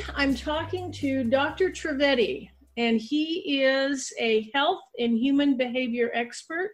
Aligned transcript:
Today, 0.00 0.12
I'm 0.14 0.34
talking 0.34 0.92
to 0.92 1.24
Dr. 1.24 1.70
Trivedi, 1.70 2.48
and 2.76 3.00
he 3.00 3.62
is 3.62 4.12
a 4.18 4.50
health 4.54 4.80
and 4.98 5.18
human 5.18 5.56
behavior 5.56 6.10
expert. 6.14 6.70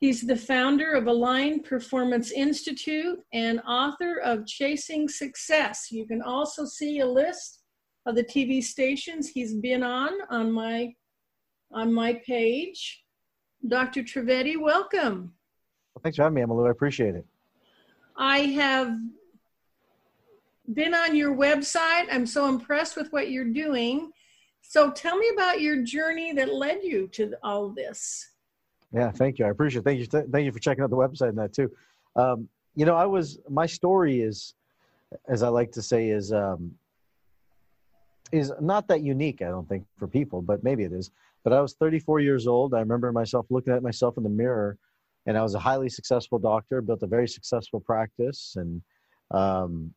He's 0.00 0.22
the 0.22 0.36
founder 0.36 0.92
of 0.92 1.06
Aligned 1.06 1.64
Performance 1.64 2.30
Institute 2.30 3.18
and 3.32 3.60
author 3.66 4.18
of 4.18 4.46
Chasing 4.46 5.08
Success. 5.08 5.88
You 5.90 6.06
can 6.06 6.22
also 6.22 6.64
see 6.64 7.00
a 7.00 7.06
list 7.06 7.62
of 8.06 8.14
the 8.14 8.24
TV 8.24 8.62
stations 8.62 9.28
he's 9.28 9.54
been 9.54 9.82
on 9.82 10.12
on 10.30 10.52
my 10.52 10.92
on 11.72 11.92
my 11.92 12.20
page. 12.26 13.04
Dr. 13.66 14.02
Trivedi, 14.02 14.60
welcome. 14.60 15.32
Well, 15.94 16.02
thanks 16.02 16.16
for 16.16 16.22
having 16.22 16.36
me, 16.36 16.42
Emma 16.42 16.54
Lou. 16.54 16.66
I 16.66 16.70
appreciate 16.70 17.14
it. 17.14 17.26
I 18.16 18.38
have 18.38 18.96
been 20.72 20.94
on 20.94 21.16
your 21.16 21.34
website. 21.34 22.06
I'm 22.10 22.26
so 22.26 22.48
impressed 22.48 22.96
with 22.96 23.12
what 23.12 23.30
you're 23.30 23.44
doing. 23.44 24.10
So 24.62 24.90
tell 24.90 25.16
me 25.16 25.30
about 25.32 25.60
your 25.60 25.82
journey 25.82 26.32
that 26.34 26.52
led 26.52 26.82
you 26.82 27.08
to 27.08 27.32
all 27.42 27.70
this. 27.70 28.32
Yeah, 28.92 29.10
thank 29.10 29.38
you. 29.38 29.46
I 29.46 29.50
appreciate 29.50 29.80
it. 29.80 29.84
Thank 29.84 30.00
you. 30.00 30.06
Thank 30.06 30.44
you 30.44 30.52
for 30.52 30.58
checking 30.58 30.84
out 30.84 30.90
the 30.90 30.96
website 30.96 31.30
and 31.30 31.38
that 31.38 31.52
too. 31.52 31.70
Um, 32.16 32.48
you 32.74 32.84
know, 32.84 32.96
I 32.96 33.06
was, 33.06 33.38
my 33.48 33.66
story 33.66 34.20
is, 34.20 34.54
as 35.28 35.42
I 35.42 35.48
like 35.48 35.72
to 35.72 35.82
say, 35.82 36.10
is, 36.10 36.32
um, 36.32 36.72
is 38.30 38.52
not 38.60 38.88
that 38.88 39.02
unique, 39.02 39.40
I 39.40 39.48
don't 39.48 39.68
think, 39.68 39.84
for 39.98 40.06
people, 40.06 40.42
but 40.42 40.62
maybe 40.62 40.84
it 40.84 40.92
is. 40.92 41.10
But 41.44 41.52
I 41.52 41.60
was 41.60 41.74
34 41.74 42.20
years 42.20 42.46
old. 42.46 42.74
I 42.74 42.80
remember 42.80 43.10
myself 43.12 43.46
looking 43.48 43.72
at 43.72 43.82
myself 43.82 44.16
in 44.18 44.22
the 44.22 44.28
mirror, 44.28 44.76
and 45.26 45.36
I 45.38 45.42
was 45.42 45.54
a 45.54 45.58
highly 45.58 45.88
successful 45.88 46.38
doctor, 46.38 46.82
built 46.82 47.02
a 47.02 47.06
very 47.06 47.28
successful 47.28 47.80
practice, 47.80 48.54
and 48.56 48.82
um, 49.30 49.94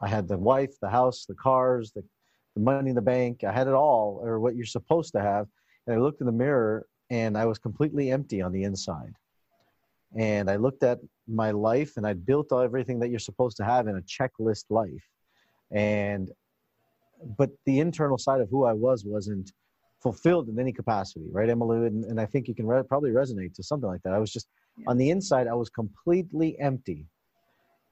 I 0.00 0.08
had 0.08 0.28
the 0.28 0.38
wife, 0.38 0.78
the 0.80 0.88
house, 0.88 1.26
the 1.26 1.34
cars, 1.34 1.92
the, 1.92 2.02
the 2.54 2.62
money 2.62 2.90
in 2.90 2.96
the 2.96 3.02
bank. 3.02 3.44
I 3.44 3.52
had 3.52 3.66
it 3.66 3.74
all, 3.74 4.20
or 4.22 4.40
what 4.40 4.56
you're 4.56 4.66
supposed 4.66 5.12
to 5.12 5.20
have. 5.20 5.46
And 5.86 5.96
I 5.96 5.98
looked 5.98 6.20
in 6.20 6.26
the 6.26 6.32
mirror, 6.32 6.86
and 7.10 7.36
I 7.36 7.46
was 7.46 7.58
completely 7.58 8.10
empty 8.10 8.40
on 8.40 8.52
the 8.52 8.62
inside. 8.62 9.14
And 10.16 10.50
I 10.50 10.56
looked 10.56 10.82
at 10.82 10.98
my 11.28 11.50
life, 11.50 11.96
and 11.96 12.06
I 12.06 12.14
built 12.14 12.52
everything 12.52 12.98
that 13.00 13.10
you're 13.10 13.18
supposed 13.18 13.56
to 13.58 13.64
have 13.64 13.86
in 13.88 13.96
a 13.96 14.02
checklist 14.02 14.64
life. 14.70 15.06
And 15.70 16.30
but 17.36 17.50
the 17.66 17.80
internal 17.80 18.18
side 18.18 18.40
of 18.40 18.48
who 18.48 18.64
I 18.64 18.72
was 18.72 19.04
wasn't 19.04 19.52
fulfilled 20.00 20.48
in 20.48 20.58
any 20.58 20.72
capacity, 20.72 21.26
right, 21.30 21.48
Emily? 21.48 21.86
And, 21.86 22.04
and 22.04 22.20
I 22.20 22.26
think 22.26 22.48
you 22.48 22.54
can 22.54 22.66
re- 22.66 22.82
probably 22.82 23.10
resonate 23.10 23.54
to 23.54 23.62
something 23.62 23.88
like 23.88 24.02
that. 24.02 24.14
I 24.14 24.18
was 24.18 24.32
just 24.32 24.48
yeah. 24.78 24.86
on 24.88 24.96
the 24.96 25.10
inside, 25.10 25.46
I 25.46 25.54
was 25.54 25.68
completely 25.68 26.58
empty. 26.58 27.06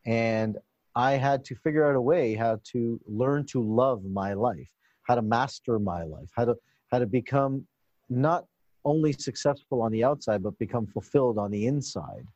And 0.07 0.57
I 0.99 1.13
had 1.13 1.45
to 1.47 1.55
figure 1.55 1.89
out 1.89 1.97
a 1.97 2.01
way 2.01 2.35
how 2.35 2.61
to 2.73 3.01
learn 3.07 3.47
to 3.47 3.63
love 3.63 4.05
my 4.05 4.35
life, 4.35 4.71
how 5.05 5.15
to 5.15 5.23
master 5.23 5.79
my 5.79 6.03
life, 6.03 6.29
how 6.37 6.45
to 6.45 6.57
how 6.93 6.99
to 6.99 7.07
become 7.07 7.67
not 8.11 8.45
only 8.85 9.13
successful 9.13 9.81
on 9.83 9.93
the 9.93 10.05
outside, 10.05 10.43
but 10.43 10.59
become 10.59 10.87
fulfilled 10.87 11.39
on 11.39 11.51
the 11.51 11.67
inside, 11.67 12.27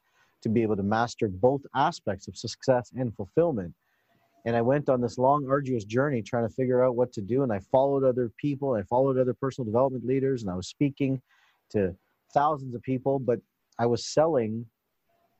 to 0.42 0.48
be 0.48 0.62
able 0.62 0.76
to 0.76 0.82
master 0.82 1.28
both 1.28 1.62
aspects 1.75 2.28
of 2.28 2.36
success 2.36 2.91
and 2.97 3.14
fulfillment 3.14 3.75
and 4.44 4.56
I 4.56 4.62
went 4.62 4.88
on 4.88 5.00
this 5.00 5.19
long, 5.19 5.47
arduous 5.48 5.84
journey 5.84 6.22
trying 6.22 6.48
to 6.48 6.54
figure 6.54 6.84
out 6.84 6.97
what 6.97 7.12
to 7.12 7.20
do. 7.20 7.42
And 7.42 7.53
I 7.53 7.60
followed 7.60 8.04
other 8.04 8.31
people, 8.38 8.75
I 8.75 8.82
followed 8.82 9.19
other 9.19 9.34
personal 9.34 9.66
development 9.66 10.04
leaders, 10.04 10.42
and 10.42 10.50
I 10.50 10.56
was 10.56 10.69
speaking 10.69 11.20
to 11.70 11.94
thousands 12.34 12.75
of 12.75 12.82
people, 12.82 13.19
but 13.19 13.38
I 13.78 13.86
was 13.86 14.06
selling 14.06 14.66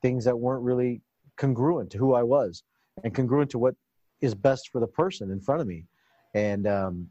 things 0.01 0.23
that 0.25 0.37
weren't 0.37 0.63
really 0.63 1.01
congruent 1.37 1.91
to 1.91 1.97
who 1.97 2.13
I 2.13 2.23
was 2.23 2.63
and 3.03 3.13
congruent 3.13 3.49
to 3.51 3.59
what 3.59 3.75
is 4.21 4.35
best 4.35 4.69
for 4.71 4.79
the 4.79 4.87
person 4.87 5.31
in 5.31 5.39
front 5.39 5.61
of 5.61 5.67
me. 5.67 5.85
And 6.33 6.67
um, 6.67 7.09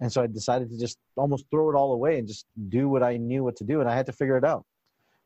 and 0.00 0.10
so 0.10 0.22
I 0.22 0.26
decided 0.26 0.70
to 0.70 0.78
just 0.78 0.98
almost 1.16 1.44
throw 1.50 1.70
it 1.70 1.74
all 1.74 1.92
away 1.92 2.18
and 2.18 2.26
just 2.26 2.46
do 2.68 2.88
what 2.88 3.02
I 3.02 3.16
knew 3.16 3.44
what 3.44 3.56
to 3.56 3.64
do, 3.64 3.80
and 3.80 3.88
I 3.88 3.94
had 3.94 4.06
to 4.06 4.12
figure 4.12 4.36
it 4.36 4.44
out 4.44 4.64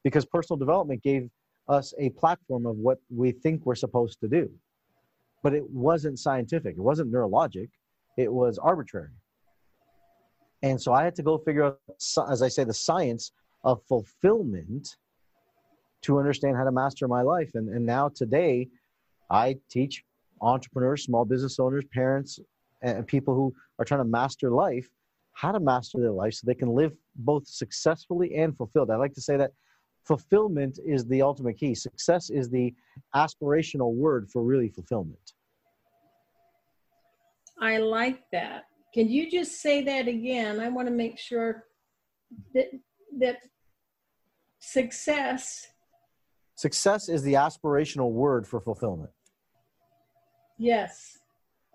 because 0.02 0.24
personal 0.24 0.58
development 0.58 1.02
gave 1.02 1.30
us 1.68 1.94
a 1.98 2.10
platform 2.10 2.66
of 2.66 2.76
what 2.76 2.98
we 3.08 3.32
think 3.32 3.64
we're 3.64 3.74
supposed 3.74 4.20
to 4.20 4.28
do 4.28 4.50
but 5.44 5.52
it 5.52 5.70
wasn't 5.70 6.18
scientific. 6.18 6.74
It 6.76 6.80
wasn't 6.80 7.12
neurologic. 7.12 7.68
It 8.16 8.32
was 8.32 8.56
arbitrary. 8.58 9.10
And 10.62 10.80
so 10.80 10.94
I 10.94 11.04
had 11.04 11.14
to 11.16 11.22
go 11.22 11.36
figure 11.36 11.64
out, 11.64 11.78
as 12.30 12.40
I 12.40 12.48
say, 12.48 12.64
the 12.64 12.72
science 12.72 13.30
of 13.62 13.82
fulfillment 13.86 14.96
to 16.00 16.18
understand 16.18 16.56
how 16.56 16.64
to 16.64 16.72
master 16.72 17.06
my 17.06 17.20
life. 17.20 17.50
And, 17.54 17.68
and 17.68 17.84
now 17.84 18.08
today, 18.08 18.68
I 19.30 19.56
teach 19.70 20.04
entrepreneurs, 20.40 21.04
small 21.04 21.24
business 21.24 21.58
owners, 21.58 21.84
parents, 21.92 22.38
and 22.82 23.06
people 23.06 23.34
who 23.34 23.54
are 23.78 23.84
trying 23.84 24.00
to 24.00 24.04
master 24.04 24.50
life 24.50 24.88
how 25.34 25.52
to 25.52 25.60
master 25.60 26.00
their 26.00 26.12
life 26.12 26.34
so 26.34 26.46
they 26.46 26.54
can 26.54 26.68
live 26.68 26.96
both 27.16 27.46
successfully 27.46 28.36
and 28.36 28.56
fulfilled. 28.56 28.90
I 28.90 28.96
like 28.96 29.12
to 29.14 29.20
say 29.20 29.36
that 29.36 29.50
fulfillment 30.04 30.78
is 30.86 31.04
the 31.06 31.22
ultimate 31.22 31.58
key. 31.58 31.74
Success 31.74 32.30
is 32.30 32.48
the 32.48 32.72
aspirational 33.14 33.92
word 33.92 34.30
for 34.30 34.42
really 34.42 34.68
fulfillment. 34.68 35.32
I 37.60 37.78
like 37.78 38.22
that. 38.32 38.64
Can 38.92 39.08
you 39.08 39.30
just 39.30 39.60
say 39.60 39.82
that 39.82 40.06
again? 40.06 40.60
I 40.60 40.68
want 40.68 40.86
to 40.86 40.94
make 40.94 41.18
sure 41.18 41.64
that 42.54 42.66
that 43.18 43.38
success 44.60 45.66
success 46.54 47.08
is 47.08 47.22
the 47.22 47.34
aspirational 47.34 48.10
word 48.12 48.46
for 48.46 48.60
fulfillment. 48.60 49.10
Yes. 50.58 51.18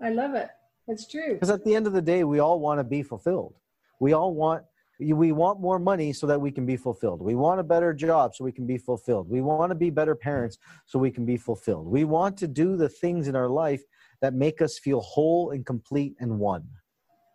I 0.01 0.09
love 0.09 0.33
it. 0.35 0.49
It's 0.87 1.07
true. 1.07 1.33
Because 1.33 1.49
at 1.49 1.63
the 1.63 1.75
end 1.75 1.87
of 1.87 1.93
the 1.93 2.01
day, 2.01 2.23
we 2.23 2.39
all 2.39 2.59
want 2.59 2.79
to 2.79 2.83
be 2.83 3.03
fulfilled. 3.03 3.53
We 3.99 4.13
all 4.13 4.33
want 4.33 4.63
we 4.99 5.31
want 5.31 5.61
more 5.61 5.79
money 5.79 6.11
so 6.11 6.27
that 6.27 6.41
we 6.41 6.51
can 6.51 6.65
be 6.65 6.75
fulfilled. 6.75 7.21
We 7.21 7.33
want 7.33 7.61
a 7.61 7.63
better 7.63 7.93
job 7.93 8.35
so 8.35 8.43
we 8.43 8.51
can 8.51 8.67
be 8.67 8.77
fulfilled. 8.77 9.29
We 9.29 9.39
want 9.39 9.71
to 9.71 9.75
be 9.75 9.89
better 9.89 10.13
parents 10.13 10.57
so 10.85 10.99
we 10.99 11.09
can 11.09 11.25
be 11.25 11.37
fulfilled. 11.37 11.87
We 11.87 12.03
want 12.03 12.35
to 12.39 12.49
do 12.49 12.75
the 12.75 12.89
things 12.89 13.29
in 13.29 13.35
our 13.35 13.47
life 13.47 13.81
that 14.21 14.33
make 14.33 14.61
us 14.61 14.77
feel 14.77 14.99
whole 14.99 15.51
and 15.51 15.65
complete 15.65 16.15
and 16.19 16.37
one. 16.37 16.67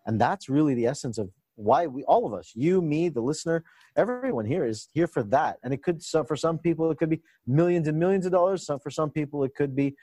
And 0.04 0.20
that's 0.20 0.50
really 0.50 0.74
the 0.74 0.86
essence 0.86 1.16
of 1.16 1.30
why 1.56 1.86
we 1.86 2.02
all 2.04 2.26
of 2.26 2.32
us 2.32 2.52
you 2.54 2.82
me 2.82 3.08
the 3.08 3.20
listener 3.20 3.64
everyone 3.96 4.44
here 4.44 4.64
is 4.64 4.88
here 4.92 5.06
for 5.06 5.22
that 5.22 5.58
and 5.62 5.72
it 5.72 5.82
could 5.82 6.02
so 6.02 6.24
for 6.24 6.36
some 6.36 6.58
people 6.58 6.90
it 6.90 6.98
could 6.98 7.10
be 7.10 7.22
millions 7.46 7.86
and 7.88 7.98
millions 7.98 8.26
of 8.26 8.32
dollars 8.32 8.66
some 8.66 8.80
for 8.80 8.90
some 8.90 9.10
people 9.10 9.44
it 9.44 9.54
could 9.54 9.74
be 9.74 9.94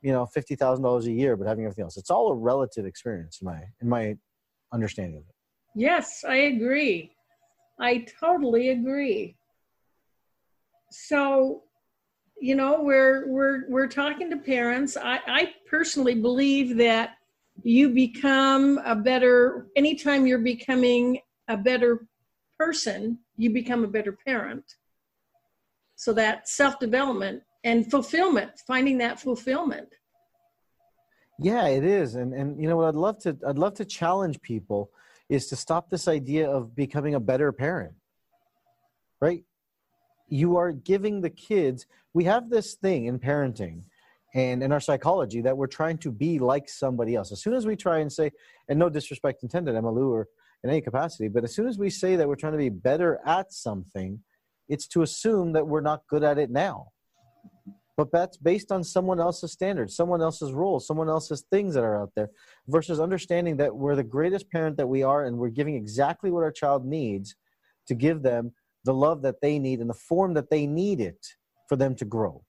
you 0.00 0.12
know 0.12 0.26
$50000 0.36 1.04
a 1.04 1.10
year 1.10 1.36
but 1.36 1.46
having 1.46 1.64
everything 1.64 1.84
else 1.84 1.96
it's 1.96 2.10
all 2.10 2.30
a 2.30 2.34
relative 2.34 2.86
experience 2.86 3.40
in 3.40 3.46
my 3.46 3.62
in 3.80 3.88
my 3.88 4.16
understanding 4.72 5.16
of 5.16 5.22
it 5.22 5.34
Yes, 5.74 6.24
I 6.28 6.36
agree. 6.36 7.12
I 7.80 8.04
totally 8.20 8.70
agree. 8.70 9.36
So, 10.90 11.62
you 12.40 12.54
know, 12.54 12.82
we're 12.82 13.26
we're 13.28 13.68
we're 13.68 13.88
talking 13.88 14.28
to 14.30 14.36
parents. 14.36 14.96
I, 14.96 15.20
I 15.26 15.52
personally 15.68 16.14
believe 16.14 16.76
that 16.76 17.14
you 17.64 17.88
become 17.90 18.78
a 18.84 18.94
better 18.94 19.68
anytime 19.76 20.26
you're 20.26 20.38
becoming 20.38 21.20
a 21.48 21.56
better 21.56 22.06
person, 22.58 23.18
you 23.36 23.50
become 23.50 23.84
a 23.84 23.88
better 23.88 24.12
parent. 24.12 24.64
So 25.96 26.12
that 26.14 26.48
self-development 26.48 27.42
and 27.64 27.90
fulfillment, 27.90 28.50
finding 28.66 28.98
that 28.98 29.20
fulfillment. 29.20 29.88
Yeah, 31.38 31.66
it 31.66 31.84
is. 31.84 32.14
And 32.14 32.34
and 32.34 32.60
you 32.60 32.68
know 32.68 32.76
what 32.76 32.88
I'd 32.88 32.94
love 32.94 33.18
to 33.20 33.36
I'd 33.46 33.58
love 33.58 33.74
to 33.74 33.84
challenge 33.84 34.40
people 34.42 34.90
is 35.28 35.46
to 35.48 35.56
stop 35.56 35.88
this 35.88 36.08
idea 36.08 36.50
of 36.50 36.74
becoming 36.76 37.14
a 37.14 37.20
better 37.20 37.52
parent 37.52 37.94
right 39.22 39.44
you 40.28 40.56
are 40.56 40.72
giving 40.72 41.20
the 41.20 41.30
kids 41.30 41.86
we 42.12 42.24
have 42.24 42.50
this 42.50 42.74
thing 42.74 43.06
in 43.06 43.18
parenting 43.18 43.82
and 44.34 44.62
in 44.62 44.72
our 44.72 44.80
psychology 44.80 45.40
that 45.40 45.56
we're 45.56 45.66
trying 45.66 45.98
to 45.98 46.10
be 46.10 46.38
like 46.38 46.68
somebody 46.68 47.14
else 47.14 47.32
as 47.32 47.42
soon 47.42 47.54
as 47.54 47.66
we 47.66 47.76
try 47.76 47.98
and 47.98 48.12
say 48.12 48.30
and 48.68 48.78
no 48.78 48.88
disrespect 48.88 49.42
intended 49.42 49.74
Emma 49.74 49.90
Lou 49.90 50.12
or 50.12 50.28
in 50.64 50.70
any 50.70 50.80
capacity 50.80 51.28
but 51.28 51.44
as 51.44 51.54
soon 51.54 51.66
as 51.66 51.78
we 51.78 51.90
say 51.90 52.16
that 52.16 52.28
we're 52.28 52.36
trying 52.36 52.52
to 52.52 52.58
be 52.58 52.68
better 52.68 53.20
at 53.26 53.52
something 53.52 54.20
it's 54.68 54.86
to 54.86 55.02
assume 55.02 55.52
that 55.52 55.66
we're 55.66 55.80
not 55.80 56.02
good 56.08 56.22
at 56.22 56.38
it 56.38 56.50
now 56.50 56.88
but 57.96 58.10
that's 58.10 58.36
based 58.36 58.72
on 58.72 58.82
someone 58.82 59.20
else's 59.20 59.52
standards, 59.52 59.94
someone 59.94 60.22
else's 60.22 60.52
rules, 60.52 60.86
someone 60.86 61.08
else's 61.08 61.44
things 61.50 61.74
that 61.74 61.84
are 61.84 62.00
out 62.00 62.10
there, 62.16 62.30
versus 62.68 62.98
understanding 62.98 63.58
that 63.58 63.76
we're 63.76 63.96
the 63.96 64.02
greatest 64.02 64.50
parent 64.50 64.76
that 64.78 64.86
we 64.86 65.02
are 65.02 65.24
and 65.24 65.36
we're 65.36 65.50
giving 65.50 65.74
exactly 65.74 66.30
what 66.30 66.42
our 66.42 66.52
child 66.52 66.86
needs 66.86 67.36
to 67.86 67.94
give 67.94 68.22
them 68.22 68.52
the 68.84 68.94
love 68.94 69.22
that 69.22 69.40
they 69.42 69.58
need 69.58 69.80
and 69.80 69.90
the 69.90 69.94
form 69.94 70.34
that 70.34 70.50
they 70.50 70.66
need 70.66 71.00
it 71.00 71.26
for 71.68 71.76
them 71.76 71.94
to 71.96 72.04
grow. 72.04 72.42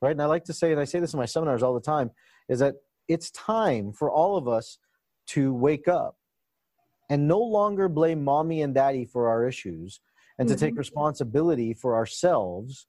Right? 0.00 0.12
And 0.12 0.22
I 0.22 0.26
like 0.26 0.44
to 0.44 0.52
say, 0.52 0.72
and 0.72 0.80
I 0.80 0.84
say 0.84 1.00
this 1.00 1.14
in 1.14 1.18
my 1.18 1.26
seminars 1.26 1.62
all 1.62 1.74
the 1.74 1.80
time, 1.80 2.10
is 2.48 2.58
that 2.58 2.74
it's 3.08 3.30
time 3.30 3.92
for 3.92 4.10
all 4.10 4.36
of 4.36 4.48
us 4.48 4.78
to 5.28 5.54
wake 5.54 5.88
up 5.88 6.16
and 7.10 7.28
no 7.28 7.40
longer 7.40 7.88
blame 7.88 8.24
mommy 8.24 8.62
and 8.62 8.74
daddy 8.74 9.04
for 9.04 9.28
our 9.28 9.46
issues 9.46 10.00
and 10.38 10.48
mm-hmm. 10.48 10.54
to 10.54 10.60
take 10.60 10.72
mm-hmm. 10.72 10.78
responsibility 10.78 11.74
for 11.74 11.94
ourselves 11.94 12.86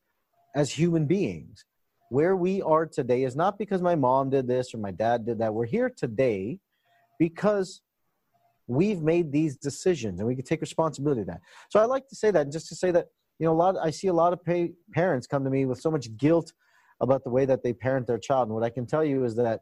as 0.55 0.71
human 0.71 1.05
beings 1.05 1.65
where 2.09 2.35
we 2.35 2.61
are 2.61 2.85
today 2.85 3.23
is 3.23 3.35
not 3.35 3.57
because 3.57 3.81
my 3.81 3.95
mom 3.95 4.29
did 4.29 4.47
this 4.47 4.73
or 4.73 4.77
my 4.77 4.91
dad 4.91 5.25
did 5.25 5.39
that. 5.39 5.53
We're 5.53 5.65
here 5.65 5.89
today 5.89 6.59
because 7.19 7.81
we've 8.67 9.01
made 9.01 9.31
these 9.31 9.57
decisions 9.57 10.19
and 10.19 10.27
we 10.27 10.35
can 10.35 10.45
take 10.45 10.61
responsibility 10.61 11.21
of 11.21 11.27
that. 11.27 11.41
So 11.69 11.79
I 11.79 11.85
like 11.85 12.07
to 12.07 12.15
say 12.15 12.31
that 12.31 12.51
just 12.51 12.67
to 12.69 12.75
say 12.75 12.91
that, 12.91 13.07
you 13.39 13.45
know, 13.45 13.53
a 13.53 13.55
lot, 13.55 13.75
I 13.81 13.89
see 13.89 14.07
a 14.07 14.13
lot 14.13 14.33
of 14.33 14.43
pay, 14.43 14.71
parents 14.93 15.27
come 15.27 15.43
to 15.43 15.49
me 15.49 15.65
with 15.65 15.81
so 15.81 15.91
much 15.91 16.15
guilt 16.17 16.53
about 17.01 17.23
the 17.23 17.29
way 17.29 17.45
that 17.45 17.63
they 17.63 17.73
parent 17.73 18.07
their 18.07 18.17
child. 18.17 18.47
And 18.47 18.55
what 18.55 18.63
I 18.63 18.69
can 18.69 18.85
tell 18.85 19.03
you 19.03 19.23
is 19.23 19.35
that 19.35 19.61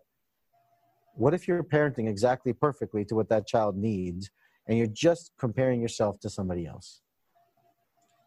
what 1.16 1.34
if 1.34 1.48
you're 1.48 1.64
parenting 1.64 2.08
exactly 2.10 2.54
perfectly 2.54 3.06
to 3.06 3.16
what 3.16 3.30
that 3.30 3.48
child 3.48 3.78
needs 3.78 4.30
and 4.68 4.78
you're 4.78 4.88
just 4.88 5.32
comparing 5.40 5.82
yourself 5.82 6.20
to 6.22 6.30
somebody 6.30 6.66
else? 6.66 7.02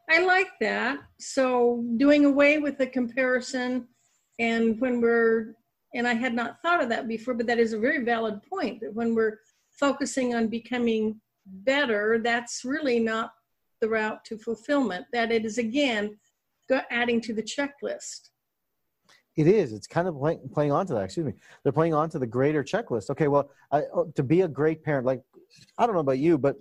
I 0.08 0.24
like 0.24 0.50
that. 0.60 1.00
So 1.18 1.84
doing 1.96 2.24
away 2.24 2.58
with 2.58 2.78
the 2.78 2.86
comparison 2.86 3.88
and 4.38 4.80
when 4.80 5.00
we're, 5.00 5.54
and 5.94 6.06
I 6.06 6.14
had 6.14 6.34
not 6.34 6.60
thought 6.62 6.82
of 6.82 6.88
that 6.90 7.08
before, 7.08 7.34
but 7.34 7.46
that 7.46 7.58
is 7.58 7.72
a 7.72 7.78
very 7.78 8.04
valid 8.04 8.40
point 8.42 8.80
that 8.82 8.94
when 8.94 9.14
we're 9.14 9.38
focusing 9.70 10.34
on 10.34 10.48
becoming 10.48 11.20
better, 11.46 12.20
that's 12.22 12.64
really 12.64 13.00
not 13.00 13.32
the 13.80 13.88
route 13.88 14.24
to 14.26 14.38
fulfillment. 14.38 15.06
That 15.12 15.32
it 15.32 15.44
is, 15.44 15.58
again, 15.58 16.18
adding 16.90 17.20
to 17.22 17.32
the 17.32 17.42
checklist. 17.42 18.30
It 19.36 19.46
is. 19.46 19.72
It's 19.72 19.86
kind 19.86 20.08
of 20.08 20.18
playing, 20.18 20.40
playing 20.52 20.72
onto 20.72 20.94
that. 20.94 21.04
Excuse 21.04 21.26
me. 21.26 21.34
They're 21.62 21.72
playing 21.72 21.94
onto 21.94 22.18
the 22.18 22.26
greater 22.26 22.64
checklist. 22.64 23.10
Okay, 23.10 23.28
well, 23.28 23.50
I, 23.70 23.82
oh, 23.94 24.10
to 24.14 24.22
be 24.22 24.40
a 24.40 24.48
great 24.48 24.82
parent, 24.82 25.06
like 25.06 25.20
I 25.78 25.86
don't 25.86 25.94
know 25.94 26.00
about 26.00 26.18
you, 26.18 26.38
but 26.38 26.56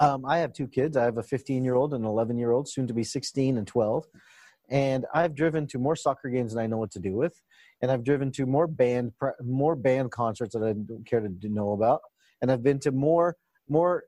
um, 0.00 0.26
I 0.26 0.38
have 0.38 0.52
two 0.52 0.68
kids. 0.68 0.96
I 0.96 1.04
have 1.04 1.18
a 1.18 1.22
15 1.22 1.64
year 1.64 1.74
old 1.74 1.94
and 1.94 2.04
an 2.04 2.10
11 2.10 2.36
year 2.36 2.50
old, 2.50 2.68
soon 2.68 2.86
to 2.86 2.94
be 2.94 3.04
16 3.04 3.56
and 3.56 3.66
12 3.66 4.06
and 4.70 5.04
I've 5.12 5.34
driven 5.34 5.66
to 5.68 5.78
more 5.78 5.96
soccer 5.96 6.28
games 6.28 6.54
than 6.54 6.62
I 6.62 6.66
know 6.66 6.78
what 6.78 6.90
to 6.92 6.98
do 6.98 7.12
with, 7.12 7.40
and 7.82 7.90
I've 7.90 8.04
driven 8.04 8.30
to 8.32 8.46
more 8.46 8.66
band 8.66 9.12
more 9.42 9.76
band 9.76 10.10
concerts 10.10 10.54
that 10.54 10.62
I 10.62 10.72
don't 10.72 11.06
care 11.06 11.20
to 11.20 11.48
know 11.48 11.72
about, 11.72 12.00
and 12.40 12.50
I've 12.50 12.62
been 12.62 12.80
to 12.80 12.92
more 12.92 13.36
more 13.68 14.04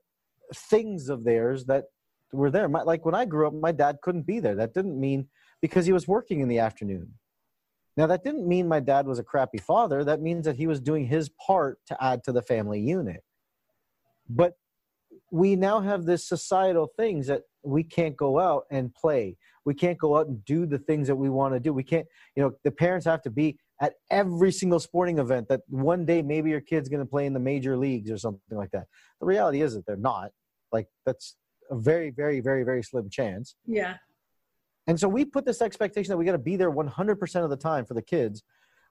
things 0.53 1.09
of 1.09 1.23
theirs 1.23 1.65
that 1.65 1.85
were 2.31 2.51
there. 2.51 2.67
My, 2.67 2.81
like 2.83 3.05
when 3.05 3.15
I 3.15 3.25
grew 3.25 3.47
up, 3.47 3.53
my 3.53 3.71
dad 3.71 3.97
couldn't 4.01 4.25
be 4.25 4.39
there. 4.39 4.55
That 4.55 4.73
didn't 4.73 4.99
mean 4.99 5.27
because 5.61 5.85
he 5.85 5.93
was 5.93 6.07
working 6.07 6.39
in 6.39 6.47
the 6.47 6.59
afternoon. 6.59 7.13
Now 7.97 8.05
that 8.07 8.23
didn't 8.23 8.47
mean 8.47 8.67
my 8.67 8.79
dad 8.79 9.07
was 9.07 9.17
a 9.17 9.23
crappy 9.23 9.57
father. 9.57 10.03
That 10.03 10.21
means 10.21 10.45
that 10.45 10.55
he 10.55 10.67
was 10.67 10.79
doing 10.79 11.07
his 11.07 11.29
part 11.45 11.79
to 11.87 12.01
add 12.01 12.23
to 12.25 12.31
the 12.31 12.43
family 12.43 12.79
unit. 12.79 13.23
But 14.29 14.53
we 15.31 15.55
now 15.55 15.81
have 15.81 16.05
this 16.05 16.27
societal 16.27 16.89
things 16.95 17.27
that 17.27 17.41
we 17.63 17.83
can't 17.83 18.15
go 18.15 18.39
out 18.39 18.65
and 18.69 18.93
play. 18.93 19.35
We 19.65 19.73
can't 19.73 19.97
go 19.97 20.15
out 20.15 20.27
and 20.27 20.45
do 20.45 20.65
the 20.65 20.77
things 20.77 21.07
that 21.07 21.15
we 21.15 21.29
want 21.29 21.55
to 21.55 21.59
do. 21.59 21.73
We 21.73 21.83
can't 21.83 22.05
you 22.35 22.43
know 22.43 22.51
the 22.63 22.71
parents 22.71 23.05
have 23.07 23.23
to 23.23 23.31
be 23.31 23.57
at 23.81 23.93
every 24.11 24.51
single 24.51 24.79
sporting 24.79 25.17
event 25.17 25.47
that 25.49 25.61
one 25.67 26.05
day 26.05 26.21
maybe 26.21 26.51
your 26.51 26.61
kid's 26.61 26.89
going 26.89 27.03
to 27.03 27.09
play 27.09 27.25
in 27.25 27.33
the 27.33 27.39
major 27.39 27.75
leagues 27.75 28.11
or 28.11 28.17
something 28.17 28.57
like 28.57 28.71
that. 28.71 28.85
The 29.19 29.25
reality 29.25 29.61
is 29.61 29.73
that 29.73 29.85
they're 29.85 29.97
not. 29.97 30.31
Like 30.71 30.87
that's 31.05 31.35
a 31.71 31.75
very 31.75 32.11
very 32.11 32.41
very 32.41 32.63
very 32.63 32.83
slim 32.83 33.09
chance. 33.09 33.55
Yeah 33.65 33.95
and 34.87 34.99
so 34.99 35.07
we 35.07 35.25
put 35.25 35.45
this 35.45 35.61
expectation 35.61 36.09
that 36.09 36.17
we 36.17 36.25
got 36.25 36.31
to 36.31 36.37
be 36.37 36.55
there 36.55 36.71
100% 36.71 37.43
of 37.43 37.49
the 37.49 37.57
time 37.57 37.85
for 37.85 37.93
the 37.93 38.01
kids 38.01 38.43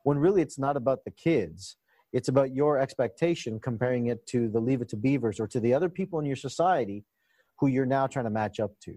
when 0.04 0.18
really 0.18 0.42
it's 0.42 0.58
not 0.58 0.76
about 0.76 1.04
the 1.04 1.10
kids 1.10 1.76
it's 2.12 2.28
about 2.28 2.54
your 2.54 2.78
expectation 2.78 3.58
comparing 3.58 4.06
it 4.06 4.24
to 4.26 4.48
the 4.48 4.60
leave 4.60 4.80
it 4.80 4.88
to 4.88 4.96
beavers 4.96 5.40
or 5.40 5.46
to 5.46 5.60
the 5.60 5.74
other 5.74 5.88
people 5.88 6.18
in 6.18 6.24
your 6.24 6.36
society 6.36 7.04
who 7.58 7.66
you're 7.66 7.86
now 7.86 8.06
trying 8.06 8.24
to 8.24 8.30
match 8.30 8.60
up 8.60 8.72
to 8.80 8.96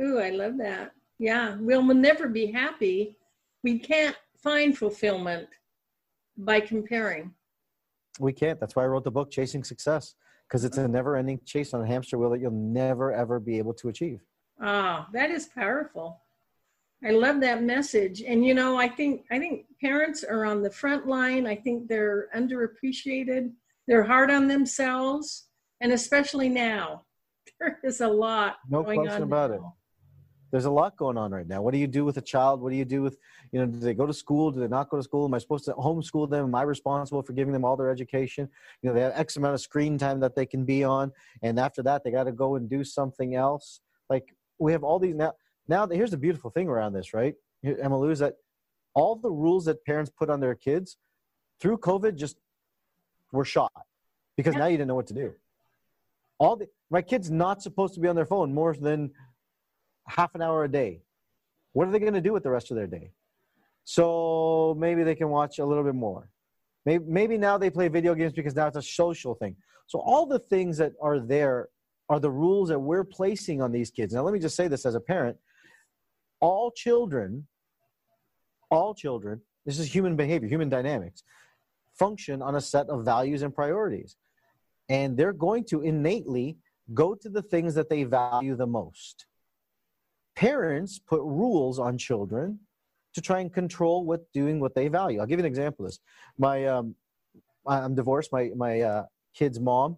Ooh, 0.00 0.18
I 0.18 0.30
love 0.30 0.58
that. 0.58 0.92
Yeah, 1.18 1.56
we'll, 1.58 1.84
we'll 1.84 1.96
never 1.96 2.28
be 2.28 2.46
happy. 2.46 3.16
We 3.64 3.78
can't 3.78 4.16
find 4.42 4.76
fulfillment 4.76 5.48
by 6.36 6.60
comparing. 6.60 7.34
We 8.20 8.32
can't. 8.32 8.60
That's 8.60 8.76
why 8.76 8.84
I 8.84 8.86
wrote 8.86 9.04
the 9.04 9.10
book, 9.10 9.30
Chasing 9.30 9.64
Success, 9.64 10.14
because 10.48 10.64
it's 10.64 10.78
a 10.78 10.82
uh-huh. 10.82 10.90
never 10.90 11.16
ending 11.16 11.40
chase 11.44 11.74
on 11.74 11.82
a 11.82 11.86
hamster 11.86 12.18
wheel 12.18 12.30
that 12.30 12.40
you'll 12.40 12.50
never, 12.52 13.12
ever 13.12 13.40
be 13.40 13.58
able 13.58 13.74
to 13.74 13.88
achieve. 13.88 14.20
Ah, 14.60 15.06
oh, 15.06 15.10
that 15.12 15.30
is 15.30 15.46
powerful. 15.46 16.20
I 17.04 17.10
love 17.10 17.40
that 17.40 17.62
message. 17.62 18.22
And 18.22 18.44
you 18.44 18.54
know, 18.54 18.76
I 18.76 18.88
think 18.88 19.24
I 19.30 19.38
think 19.38 19.66
parents 19.80 20.24
are 20.24 20.44
on 20.44 20.62
the 20.62 20.70
front 20.70 21.06
line. 21.06 21.46
I 21.46 21.54
think 21.54 21.88
they're 21.88 22.28
underappreciated. 22.34 23.52
They're 23.86 24.04
hard 24.04 24.30
on 24.30 24.48
themselves, 24.48 25.48
and 25.80 25.92
especially 25.92 26.48
now, 26.48 27.04
there 27.60 27.78
is 27.84 28.00
a 28.00 28.08
lot. 28.08 28.56
No 28.68 28.82
question 28.84 29.22
about 29.22 29.50
now. 29.50 29.56
it 29.56 29.62
there's 30.50 30.64
a 30.64 30.70
lot 30.70 30.96
going 30.96 31.18
on 31.18 31.30
right 31.30 31.46
now. 31.46 31.60
What 31.60 31.72
do 31.72 31.78
you 31.78 31.86
do 31.86 32.04
with 32.04 32.16
a 32.16 32.22
child? 32.22 32.60
What 32.60 32.70
do 32.70 32.76
you 32.76 32.84
do 32.84 33.02
with, 33.02 33.18
you 33.52 33.60
know, 33.60 33.66
do 33.66 33.78
they 33.78 33.94
go 33.94 34.06
to 34.06 34.14
school? 34.14 34.50
Do 34.50 34.60
they 34.60 34.68
not 34.68 34.88
go 34.88 34.96
to 34.96 35.02
school? 35.02 35.26
Am 35.26 35.34
I 35.34 35.38
supposed 35.38 35.66
to 35.66 35.72
homeschool 35.72 36.30
them? 36.30 36.46
Am 36.46 36.54
I 36.54 36.62
responsible 36.62 37.22
for 37.22 37.32
giving 37.32 37.52
them 37.52 37.64
all 37.64 37.76
their 37.76 37.90
education? 37.90 38.48
You 38.82 38.88
know, 38.88 38.94
they 38.94 39.02
have 39.02 39.12
X 39.14 39.36
amount 39.36 39.54
of 39.54 39.60
screen 39.60 39.98
time 39.98 40.20
that 40.20 40.34
they 40.34 40.46
can 40.46 40.64
be 40.64 40.84
on. 40.84 41.12
And 41.42 41.60
after 41.60 41.82
that, 41.82 42.02
they 42.02 42.10
got 42.10 42.24
to 42.24 42.32
go 42.32 42.56
and 42.56 42.68
do 42.68 42.82
something 42.82 43.34
else. 43.34 43.80
Like 44.08 44.34
we 44.58 44.72
have 44.72 44.84
all 44.84 44.98
these 44.98 45.14
now. 45.14 45.34
Now, 45.68 45.86
here's 45.86 46.10
the 46.10 46.16
beautiful 46.16 46.50
thing 46.50 46.68
around 46.68 46.94
this, 46.94 47.12
right? 47.12 47.34
Emma 47.62 47.98
Lou, 47.98 48.10
is 48.10 48.20
that 48.20 48.36
all 48.94 49.16
the 49.16 49.30
rules 49.30 49.66
that 49.66 49.84
parents 49.84 50.10
put 50.10 50.30
on 50.30 50.40
their 50.40 50.54
kids 50.54 50.96
through 51.60 51.78
COVID 51.78 52.16
just 52.16 52.36
were 53.32 53.44
shot 53.44 53.72
because 54.36 54.54
now 54.54 54.66
you 54.66 54.76
didn't 54.76 54.88
know 54.88 54.94
what 54.94 55.06
to 55.08 55.14
do. 55.14 55.34
All 56.38 56.56
the, 56.56 56.68
my 56.90 57.02
kid's 57.02 57.30
not 57.30 57.62
supposed 57.62 57.94
to 57.94 58.00
be 58.00 58.08
on 58.08 58.16
their 58.16 58.26
phone 58.26 58.54
more 58.54 58.74
than 58.74 59.10
half 60.06 60.34
an 60.34 60.42
hour 60.42 60.64
a 60.64 60.70
day. 60.70 61.02
What 61.72 61.88
are 61.88 61.90
they 61.90 61.98
going 61.98 62.14
to 62.14 62.20
do 62.20 62.32
with 62.32 62.44
the 62.44 62.50
rest 62.50 62.70
of 62.70 62.76
their 62.76 62.86
day? 62.86 63.10
So 63.84 64.74
maybe 64.78 65.02
they 65.02 65.14
can 65.14 65.28
watch 65.28 65.58
a 65.58 65.64
little 65.66 65.84
bit 65.84 65.94
more. 65.94 66.30
Maybe, 66.86 67.04
maybe 67.06 67.38
now 67.38 67.58
they 67.58 67.70
play 67.70 67.88
video 67.88 68.14
games 68.14 68.32
because 68.32 68.54
now 68.54 68.66
it's 68.66 68.76
a 68.76 68.82
social 68.82 69.34
thing. 69.34 69.56
So 69.86 70.00
all 70.00 70.26
the 70.26 70.38
things 70.38 70.78
that 70.78 70.92
are 71.02 71.18
there 71.18 71.68
are 72.08 72.20
the 72.20 72.30
rules 72.30 72.68
that 72.68 72.78
we're 72.78 73.04
placing 73.04 73.60
on 73.60 73.72
these 73.72 73.90
kids. 73.90 74.14
Now, 74.14 74.22
let 74.22 74.32
me 74.32 74.40
just 74.40 74.56
say 74.56 74.68
this 74.68 74.86
as 74.86 74.94
a 74.94 75.00
parent 75.00 75.36
all 76.40 76.70
children, 76.70 77.46
all 78.70 78.94
children, 78.94 79.40
this 79.66 79.78
is 79.78 79.92
human 79.92 80.14
behavior, 80.14 80.48
human 80.48 80.68
dynamics, 80.68 81.24
function 81.98 82.42
on 82.42 82.54
a 82.54 82.60
set 82.60 82.88
of 82.88 83.04
values 83.04 83.42
and 83.42 83.52
priorities. 83.52 84.16
And 84.88 85.16
they're 85.16 85.32
going 85.32 85.64
to 85.64 85.82
innately 85.82 86.56
go 86.94 87.14
to 87.14 87.28
the 87.28 87.42
things 87.42 87.74
that 87.74 87.90
they 87.90 88.04
value 88.04 88.54
the 88.54 88.66
most 88.66 89.26
parents 90.38 91.00
put 91.00 91.20
rules 91.20 91.80
on 91.80 91.98
children 91.98 92.60
to 93.12 93.20
try 93.20 93.40
and 93.40 93.52
control 93.52 94.04
what 94.04 94.20
doing 94.32 94.60
what 94.60 94.72
they 94.72 94.86
value. 94.86 95.18
I'll 95.18 95.26
give 95.26 95.40
you 95.40 95.44
an 95.44 95.50
example 95.50 95.84
of 95.84 95.90
this. 95.90 95.98
My 96.38 96.64
um, 96.66 96.94
I'm 97.66 97.96
divorced. 97.96 98.32
My 98.32 98.50
my 98.54 98.80
uh, 98.80 99.04
kid's 99.34 99.58
mom, 99.58 99.96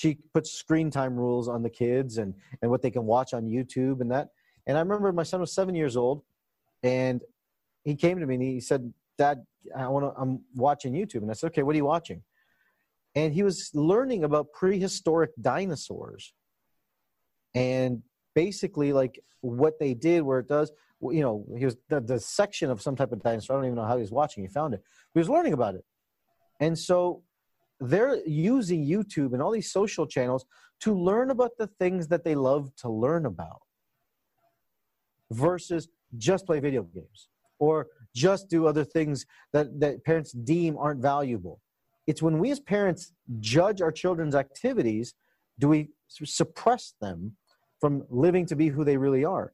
she 0.00 0.16
puts 0.32 0.50
screen 0.50 0.90
time 0.90 1.14
rules 1.14 1.46
on 1.46 1.62
the 1.62 1.68
kids 1.68 2.16
and 2.16 2.34
and 2.62 2.70
what 2.70 2.80
they 2.80 2.90
can 2.90 3.04
watch 3.04 3.34
on 3.34 3.44
YouTube 3.44 4.00
and 4.00 4.10
that. 4.10 4.30
And 4.66 4.78
I 4.78 4.80
remember 4.80 5.12
my 5.12 5.24
son 5.24 5.40
was 5.40 5.52
seven 5.52 5.74
years 5.74 5.94
old, 5.94 6.22
and 6.82 7.20
he 7.84 7.94
came 7.96 8.18
to 8.18 8.26
me 8.26 8.36
and 8.36 8.42
he 8.42 8.60
said, 8.60 8.94
"Dad, 9.18 9.44
I 9.76 9.88
want 9.88 10.06
to. 10.06 10.18
I'm 10.18 10.40
watching 10.54 10.94
YouTube." 10.94 11.20
And 11.22 11.30
I 11.30 11.34
said, 11.34 11.48
"Okay, 11.48 11.62
what 11.62 11.74
are 11.74 11.76
you 11.76 11.84
watching?" 11.84 12.22
And 13.14 13.34
he 13.34 13.42
was 13.42 13.70
learning 13.74 14.24
about 14.24 14.52
prehistoric 14.52 15.32
dinosaurs. 15.38 16.32
And 17.54 18.02
basically 18.34 18.92
like 18.94 19.20
what 19.42 19.78
they 19.78 19.92
did 19.92 20.22
where 20.22 20.38
it 20.38 20.48
does 20.48 20.70
you 21.02 21.20
know 21.20 21.44
he 21.58 21.64
was 21.64 21.76
the, 21.88 22.00
the 22.00 22.20
section 22.20 22.70
of 22.70 22.80
some 22.80 22.94
type 22.94 23.10
of 23.10 23.20
dinosaur 23.22 23.56
i 23.56 23.58
don't 23.58 23.66
even 23.66 23.74
know 23.74 23.84
how 23.84 23.96
he 23.96 24.02
was 24.02 24.12
watching 24.12 24.44
he 24.44 24.48
found 24.48 24.72
it 24.72 24.82
he 25.14 25.18
was 25.18 25.28
learning 25.28 25.52
about 25.52 25.74
it 25.74 25.84
and 26.60 26.78
so 26.78 27.22
they're 27.80 28.26
using 28.26 28.84
youtube 28.84 29.32
and 29.32 29.42
all 29.42 29.50
these 29.50 29.72
social 29.72 30.06
channels 30.06 30.44
to 30.80 30.94
learn 30.94 31.30
about 31.30 31.50
the 31.58 31.66
things 31.66 32.08
that 32.08 32.24
they 32.24 32.34
love 32.34 32.74
to 32.76 32.88
learn 32.88 33.26
about 33.26 33.62
versus 35.30 35.88
just 36.16 36.46
play 36.46 36.60
video 36.60 36.82
games 36.82 37.28
or 37.58 37.86
just 38.14 38.48
do 38.48 38.66
other 38.66 38.84
things 38.84 39.26
that, 39.52 39.78
that 39.78 40.04
parents 40.04 40.32
deem 40.32 40.76
aren't 40.76 41.00
valuable 41.00 41.60
it's 42.06 42.22
when 42.22 42.38
we 42.38 42.50
as 42.50 42.60
parents 42.60 43.12
judge 43.38 43.80
our 43.80 43.92
children's 43.92 44.34
activities 44.34 45.14
do 45.58 45.68
we 45.68 45.90
suppress 46.08 46.94
them 47.00 47.36
from 47.80 48.04
living 48.10 48.46
to 48.46 48.56
be 48.56 48.68
who 48.68 48.84
they 48.84 48.96
really 48.96 49.24
are. 49.24 49.52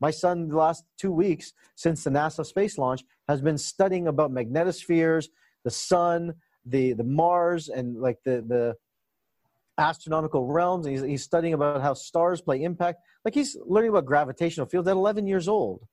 My 0.00 0.10
son, 0.10 0.48
the 0.48 0.56
last 0.56 0.84
two 0.98 1.12
weeks 1.12 1.52
since 1.76 2.04
the 2.04 2.10
NASA 2.10 2.44
space 2.44 2.78
launch, 2.78 3.02
has 3.28 3.40
been 3.40 3.58
studying 3.58 4.08
about 4.08 4.32
magnetospheres, 4.32 5.28
the 5.64 5.70
sun, 5.70 6.34
the 6.66 6.92
the 6.92 7.04
Mars, 7.04 7.68
and 7.68 8.00
like 8.00 8.18
the 8.24 8.44
the 8.46 8.76
astronomical 9.78 10.46
realms. 10.46 10.86
He's, 10.86 11.02
he's 11.02 11.22
studying 11.22 11.54
about 11.54 11.82
how 11.82 11.94
stars 11.94 12.40
play 12.40 12.62
impact. 12.62 13.00
Like 13.24 13.34
he's 13.34 13.56
learning 13.64 13.90
about 13.90 14.06
gravitational 14.06 14.66
fields 14.66 14.88
at 14.88 14.92
11 14.92 15.26
years 15.26 15.48
old, 15.48 15.86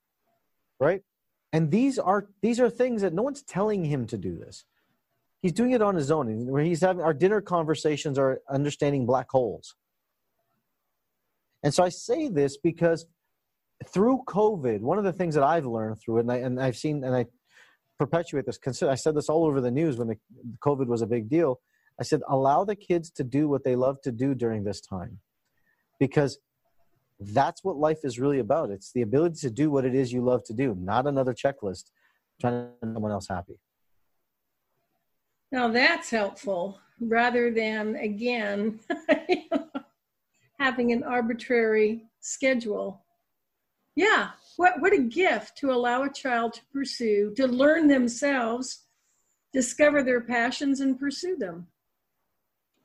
right? 0.80 1.01
And 1.54 1.72
these 1.72 2.00
are 2.00 2.28
these 2.42 2.60
are 2.60 2.70
things 2.70 3.01
that 3.01 3.13
no 3.13 3.24
one's 3.24 3.44
telling 3.44 3.84
him 3.84 4.08
to 4.08 4.18
do 4.18 4.38
this. 4.38 4.63
He's 5.42 5.51
doing 5.51 5.72
it 5.72 5.82
on 5.82 5.96
his 5.96 6.12
own. 6.12 6.48
Where 6.48 6.63
he's 6.63 6.82
having 6.82 7.04
our 7.04 7.13
dinner 7.13 7.42
conversations 7.42 8.18
are 8.18 8.42
understanding 8.50 9.06
black 9.06 9.30
holes. 9.30 9.75
And 11.63 11.74
so 11.74 11.84
I 11.84 11.90
say 11.90 12.30
this 12.30 12.58
because 12.58 13.06
through 13.86 14.24
COVID, 14.28 14.80
one 14.80 14.98
of 14.98 15.04
the 15.04 15.13
things 15.13 15.36
that 15.36 15.44
I've 15.44 15.66
learned 15.66 16.00
through 16.00 16.18
it, 16.18 16.22
and, 16.22 16.32
I, 16.32 16.38
and 16.38 16.62
I've 16.62 16.78
seen, 16.78 17.04
and 17.04 17.16
I 17.16 17.25
perpetuate 18.01 18.48
this. 18.48 18.60
I 18.81 18.96
said 18.96 19.15
this 19.15 19.29
all 19.29 19.46
over 19.46 19.62
the 19.62 19.70
news 19.70 19.98
when 19.98 20.08
the 20.08 20.17
COVID 20.65 20.88
was 20.88 21.03
a 21.03 21.05
big 21.05 21.29
deal. 21.29 21.60
I 22.00 22.03
said, 22.03 22.22
allow 22.27 22.63
the 22.63 22.75
kids 22.75 23.12
to 23.12 23.24
do 23.24 23.48
what 23.48 23.63
they 23.63 23.75
love 23.75 24.01
to 24.01 24.12
do 24.12 24.34
during 24.34 24.63
this 24.63 24.81
time, 24.81 25.20
because 26.00 26.39
that's 27.20 27.63
what 27.63 27.77
life 27.77 28.00
is 28.03 28.20
really 28.20 28.39
about. 28.39 28.72
It's 28.72 28.91
the 28.91 29.03
ability 29.03 29.36
to 29.41 29.51
do 29.51 29.70
what 29.70 29.86
it 29.86 29.93
is 29.93 30.12
you 30.12 30.24
love 30.24 30.43
to 30.46 30.53
do, 30.53 30.75
not 30.79 31.05
another 31.05 31.34
checklist 31.34 31.91
trying 32.39 32.53
to 32.53 32.72
make 32.81 32.96
someone 32.96 33.12
else 33.12 33.27
happy. 33.29 33.60
Now 35.51 35.67
that's 35.67 36.10
helpful 36.10 36.79
rather 37.00 37.51
than, 37.51 37.98
again, 37.98 38.79
having 40.60 40.91
an 40.91 41.03
arbitrary 41.03 42.05
schedule. 42.20 43.05
Yeah, 43.96 44.29
what, 44.58 44.81
what 44.81 44.93
a 44.93 45.01
gift 45.01 45.58
to 45.58 45.72
allow 45.72 46.03
a 46.03 46.12
child 46.12 46.53
to 46.53 46.62
pursue, 46.74 47.34
to 47.36 47.48
learn 47.48 47.88
themselves, 47.88 48.86
discover 49.53 50.03
their 50.03 50.22
passions, 50.22 50.79
and 50.79 51.00
pursue 51.00 51.36
them. 51.38 51.67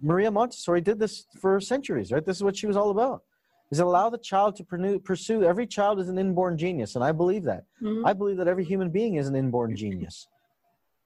Maria 0.01 0.31
Montessori 0.31 0.81
did 0.81 0.99
this 0.99 1.27
for 1.41 1.61
centuries, 1.61 2.13
right? 2.13 2.25
This 2.25 2.37
is 2.37 2.43
what 2.43 2.57
she 2.57 2.67
was 2.67 2.77
all 2.77 2.91
about. 2.91 3.23
Is 3.71 3.81
allow 3.81 4.11
the 4.11 4.19
child 4.19 4.55
to 4.57 5.01
pursue. 5.03 5.43
Every 5.43 5.67
child 5.67 5.99
is 5.99 6.09
an 6.09 6.19
inborn 6.19 6.57
genius, 6.57 6.95
and 6.95 7.03
I 7.03 7.11
believe 7.11 7.43
that. 7.45 7.65
Mm-hmm. 7.83 8.07
I 8.07 8.13
believe 8.13 8.37
that 8.37 8.47
every 8.47 8.65
human 8.65 8.91
being 8.91 9.17
is 9.17 9.27
an 9.27 9.35
inborn 9.35 9.75
genius. 9.75 10.29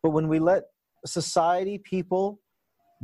But 0.03 0.11
when 0.11 0.29
we 0.29 0.39
let 0.39 0.65
society, 1.07 1.79
people 1.79 2.41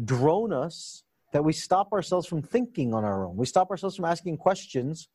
drone 0.05 0.53
us, 0.53 1.05
that 1.33 1.43
we 1.43 1.55
stop 1.55 1.93
ourselves 1.93 2.27
from 2.27 2.43
thinking 2.43 2.93
on 2.93 3.05
our 3.05 3.27
own. 3.27 3.37
We 3.37 3.47
stop 3.47 3.71
ourselves 3.71 3.97
from 3.97 4.05
asking 4.05 4.37
questions 4.37 5.09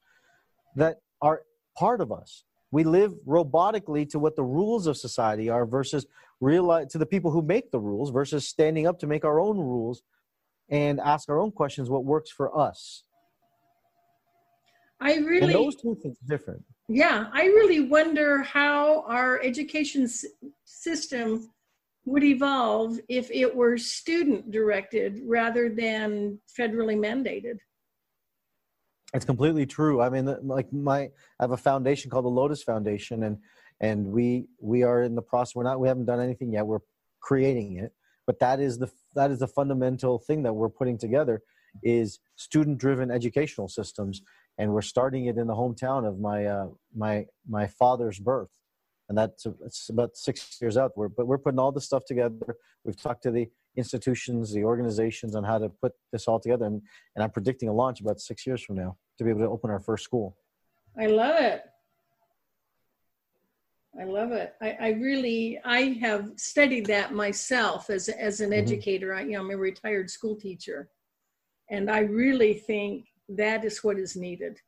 that 0.76 1.02
are 1.22 1.44
part 1.78 2.02
of 2.02 2.12
us. 2.12 2.44
We 2.72 2.84
live 2.84 3.14
robotically 3.28 4.10
to 4.12 4.20
what 4.20 4.36
the 4.36 4.44
rules 4.44 4.88
of 4.88 4.98
society 4.98 5.50
are 5.50 5.66
versus 5.66 6.06
realize 6.40 6.88
to 6.92 6.98
the 6.98 7.06
people 7.06 7.32
who 7.32 7.42
make 7.42 7.72
the 7.72 7.80
rules 7.80 8.10
versus 8.12 8.48
standing 8.48 8.88
up 8.88 9.00
to 9.00 9.08
make 9.08 9.26
our 9.26 9.40
own 9.40 9.58
rules 9.58 10.04
and 10.70 11.00
ask 11.00 11.30
our 11.30 11.40
own 11.40 11.52
questions 11.52 11.90
what 11.90 12.06
works 12.06 12.32
for 12.32 12.58
us. 12.58 13.04
I 15.02 15.16
really 15.18 15.54
and 15.54 15.54
those 15.54 15.76
two 15.76 15.98
things 16.02 16.18
are 16.24 16.28
different. 16.38 16.64
Yeah, 16.88 17.28
I 17.34 17.46
really 17.46 17.82
wonder 17.82 18.42
how 18.42 19.02
our 19.08 19.42
education 19.42 20.04
s- 20.04 20.26
system 20.66 21.50
would 22.06 22.24
evolve 22.24 23.00
if 23.10 23.30
it 23.32 23.54
were 23.54 23.78
student 23.78 24.52
directed 24.52 25.22
rather 25.24 25.70
than 25.70 26.40
federally 26.58 26.96
mandated. 26.98 27.58
It's 29.14 29.26
completely 29.26 29.66
true. 29.66 30.02
I 30.02 30.10
mean, 30.10 30.34
like 30.44 30.72
my, 30.72 31.00
I 31.02 31.10
have 31.42 31.52
a 31.52 31.58
foundation 31.58 32.10
called 32.10 32.26
the 32.26 32.30
Lotus 32.30 32.64
Foundation, 32.64 33.24
and 33.24 33.38
and 33.82 34.08
we 34.08 34.46
we 34.62 34.84
are 34.84 35.04
in 35.04 35.16
the 35.16 35.22
process. 35.22 35.56
We're 35.56 35.64
not. 35.64 35.80
We 35.80 35.88
haven't 35.88 36.06
done 36.06 36.22
anything 36.22 36.54
yet. 36.54 36.66
We're 36.66 36.80
creating 37.20 37.78
it, 37.78 37.94
but 38.26 38.40
that 38.40 38.60
is 38.60 38.78
the 38.78 38.90
that 39.16 39.32
is 39.32 39.40
the 39.40 39.48
fundamental 39.48 40.18
thing 40.18 40.44
that 40.44 40.54
we're 40.54 40.70
putting 40.70 40.98
together 40.98 41.42
is 41.84 42.20
student 42.36 42.78
driven 42.78 43.12
educational 43.12 43.68
systems, 43.68 44.22
and 44.58 44.72
we're 44.74 44.82
starting 44.82 45.26
it 45.26 45.38
in 45.38 45.48
the 45.48 45.56
hometown 45.56 46.08
of 46.08 46.20
my 46.20 46.46
uh, 46.46 46.68
my 46.96 47.26
my 47.48 47.68
father's 47.68 48.20
birth, 48.20 48.52
and 49.10 49.18
that's 49.18 49.46
it's 49.66 49.90
about 49.90 50.16
six 50.16 50.58
years 50.62 50.78
out. 50.78 50.92
We're, 50.96 51.10
but 51.10 51.28
we're 51.28 51.38
putting 51.38 51.60
all 51.60 51.74
this 51.74 51.86
stuff 51.86 52.06
together. 52.06 52.56
We've 52.86 53.02
talked 53.02 53.24
to 53.24 53.32
the 53.32 53.50
institutions, 53.78 54.54
the 54.54 54.64
organizations 54.64 55.36
on 55.36 55.44
how 55.44 55.58
to 55.58 55.70
put 55.70 55.94
this 56.12 56.28
all 56.28 56.40
together. 56.40 56.66
And, 56.66 56.82
and 57.16 57.24
I'm 57.24 57.32
predicting 57.32 57.70
a 57.70 57.74
launch 57.74 58.02
about 58.02 58.20
six 58.20 58.46
years 58.46 58.62
from 58.62 58.76
now 58.76 58.98
to 59.18 59.24
be 59.24 59.30
able 59.30 59.42
to 59.42 59.48
open 59.48 59.70
our 59.70 59.80
first 59.80 60.04
school. 60.04 60.38
I 61.00 61.08
love 61.08 61.36
it. 61.40 61.64
I 64.00 64.06
love 64.06 64.32
it. 64.32 64.54
I, 64.62 64.78
I 64.80 64.90
really, 64.92 65.60
I 65.66 65.98
have 66.02 66.32
studied 66.38 66.86
that 66.88 67.14
myself 67.14 67.90
as, 67.90 68.08
as 68.08 68.40
an 68.40 68.52
mm-hmm. 68.52 68.60
educator. 68.60 69.14
I, 69.14 69.24
you 69.24 69.32
know, 69.34 69.42
I'm 69.42 69.52
a 69.52 69.58
retired 69.58 70.10
school 70.10 70.36
teacher. 70.36 70.90
And 71.70 71.90
I 71.90 72.00
really 72.00 72.54
think 72.54 73.06
that 73.30 73.66
is 73.66 73.84
what 73.84 73.98
is 73.98 74.16
needed. 74.16 74.60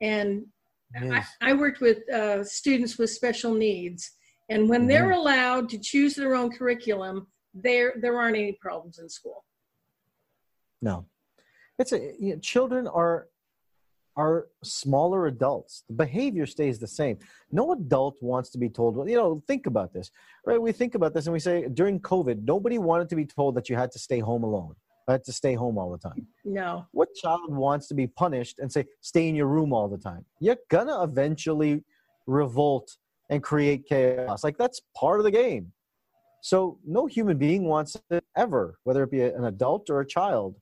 And 0.00 0.46
yes. 1.00 1.26
I, 1.40 1.50
I, 1.50 1.52
worked 1.54 1.80
with 1.80 2.08
uh, 2.10 2.42
students 2.44 2.96
with 2.96 3.10
special 3.10 3.54
needs. 3.54 4.10
And 4.48 4.68
when 4.68 4.80
mm-hmm. 4.80 4.88
they're 4.88 5.10
allowed 5.10 5.68
to 5.70 5.78
choose 5.78 6.14
their 6.14 6.34
own 6.34 6.50
curriculum, 6.50 7.26
there 7.54 7.94
there 8.00 8.18
aren't 8.18 8.36
any 8.36 8.52
problems 8.52 8.98
in 8.98 9.08
school. 9.08 9.44
No, 10.82 11.06
it's 11.78 11.92
a 11.92 11.98
you 12.18 12.34
know, 12.34 12.38
children 12.40 12.86
are 12.86 13.28
are 14.16 14.48
smaller 14.62 15.26
adults. 15.26 15.84
The 15.88 15.94
behavior 15.94 16.46
stays 16.46 16.78
the 16.78 16.86
same. 16.86 17.18
No 17.50 17.72
adult 17.72 18.16
wants 18.20 18.50
to 18.50 18.58
be 18.58 18.68
told, 18.68 18.96
well, 18.96 19.08
you 19.08 19.16
know, 19.16 19.42
think 19.46 19.66
about 19.66 19.92
this, 19.92 20.10
right? 20.44 20.60
We 20.60 20.72
think 20.72 20.94
about 20.94 21.14
this 21.14 21.26
and 21.26 21.32
we 21.32 21.40
say 21.40 21.68
during 21.72 22.00
COVID, 22.00 22.44
nobody 22.44 22.78
wanted 22.78 23.08
to 23.10 23.16
be 23.16 23.24
told 23.24 23.54
that 23.54 23.68
you 23.68 23.76
had 23.76 23.90
to 23.92 23.98
stay 23.98 24.18
home 24.18 24.42
alone. 24.42 24.74
I 25.08 25.12
had 25.12 25.24
to 25.24 25.32
stay 25.32 25.54
home 25.54 25.78
all 25.78 25.90
the 25.90 25.98
time. 25.98 26.26
No. 26.44 26.86
What 26.92 27.14
child 27.14 27.52
wants 27.54 27.88
to 27.88 27.94
be 27.94 28.06
punished 28.06 28.58
and 28.58 28.70
say, 28.70 28.84
stay 29.00 29.28
in 29.28 29.34
your 29.34 29.46
room 29.46 29.72
all 29.72 29.88
the 29.88 29.98
time? 29.98 30.24
You're 30.38 30.58
gonna 30.68 31.02
eventually 31.02 31.84
revolt 32.26 32.96
and 33.30 33.42
create 33.42 33.86
chaos. 33.88 34.44
Like 34.44 34.58
that's 34.58 34.80
part 34.94 35.18
of 35.18 35.24
the 35.24 35.30
game. 35.30 35.72
So 36.42 36.78
no 36.86 37.06
human 37.06 37.36
being 37.38 37.64
wants 37.64 37.96
it 38.10 38.24
ever, 38.36 38.78
whether 38.84 39.02
it 39.02 39.10
be 39.10 39.22
an 39.22 39.44
adult 39.44 39.90
or 39.90 40.00
a 40.00 40.06
child. 40.06 40.56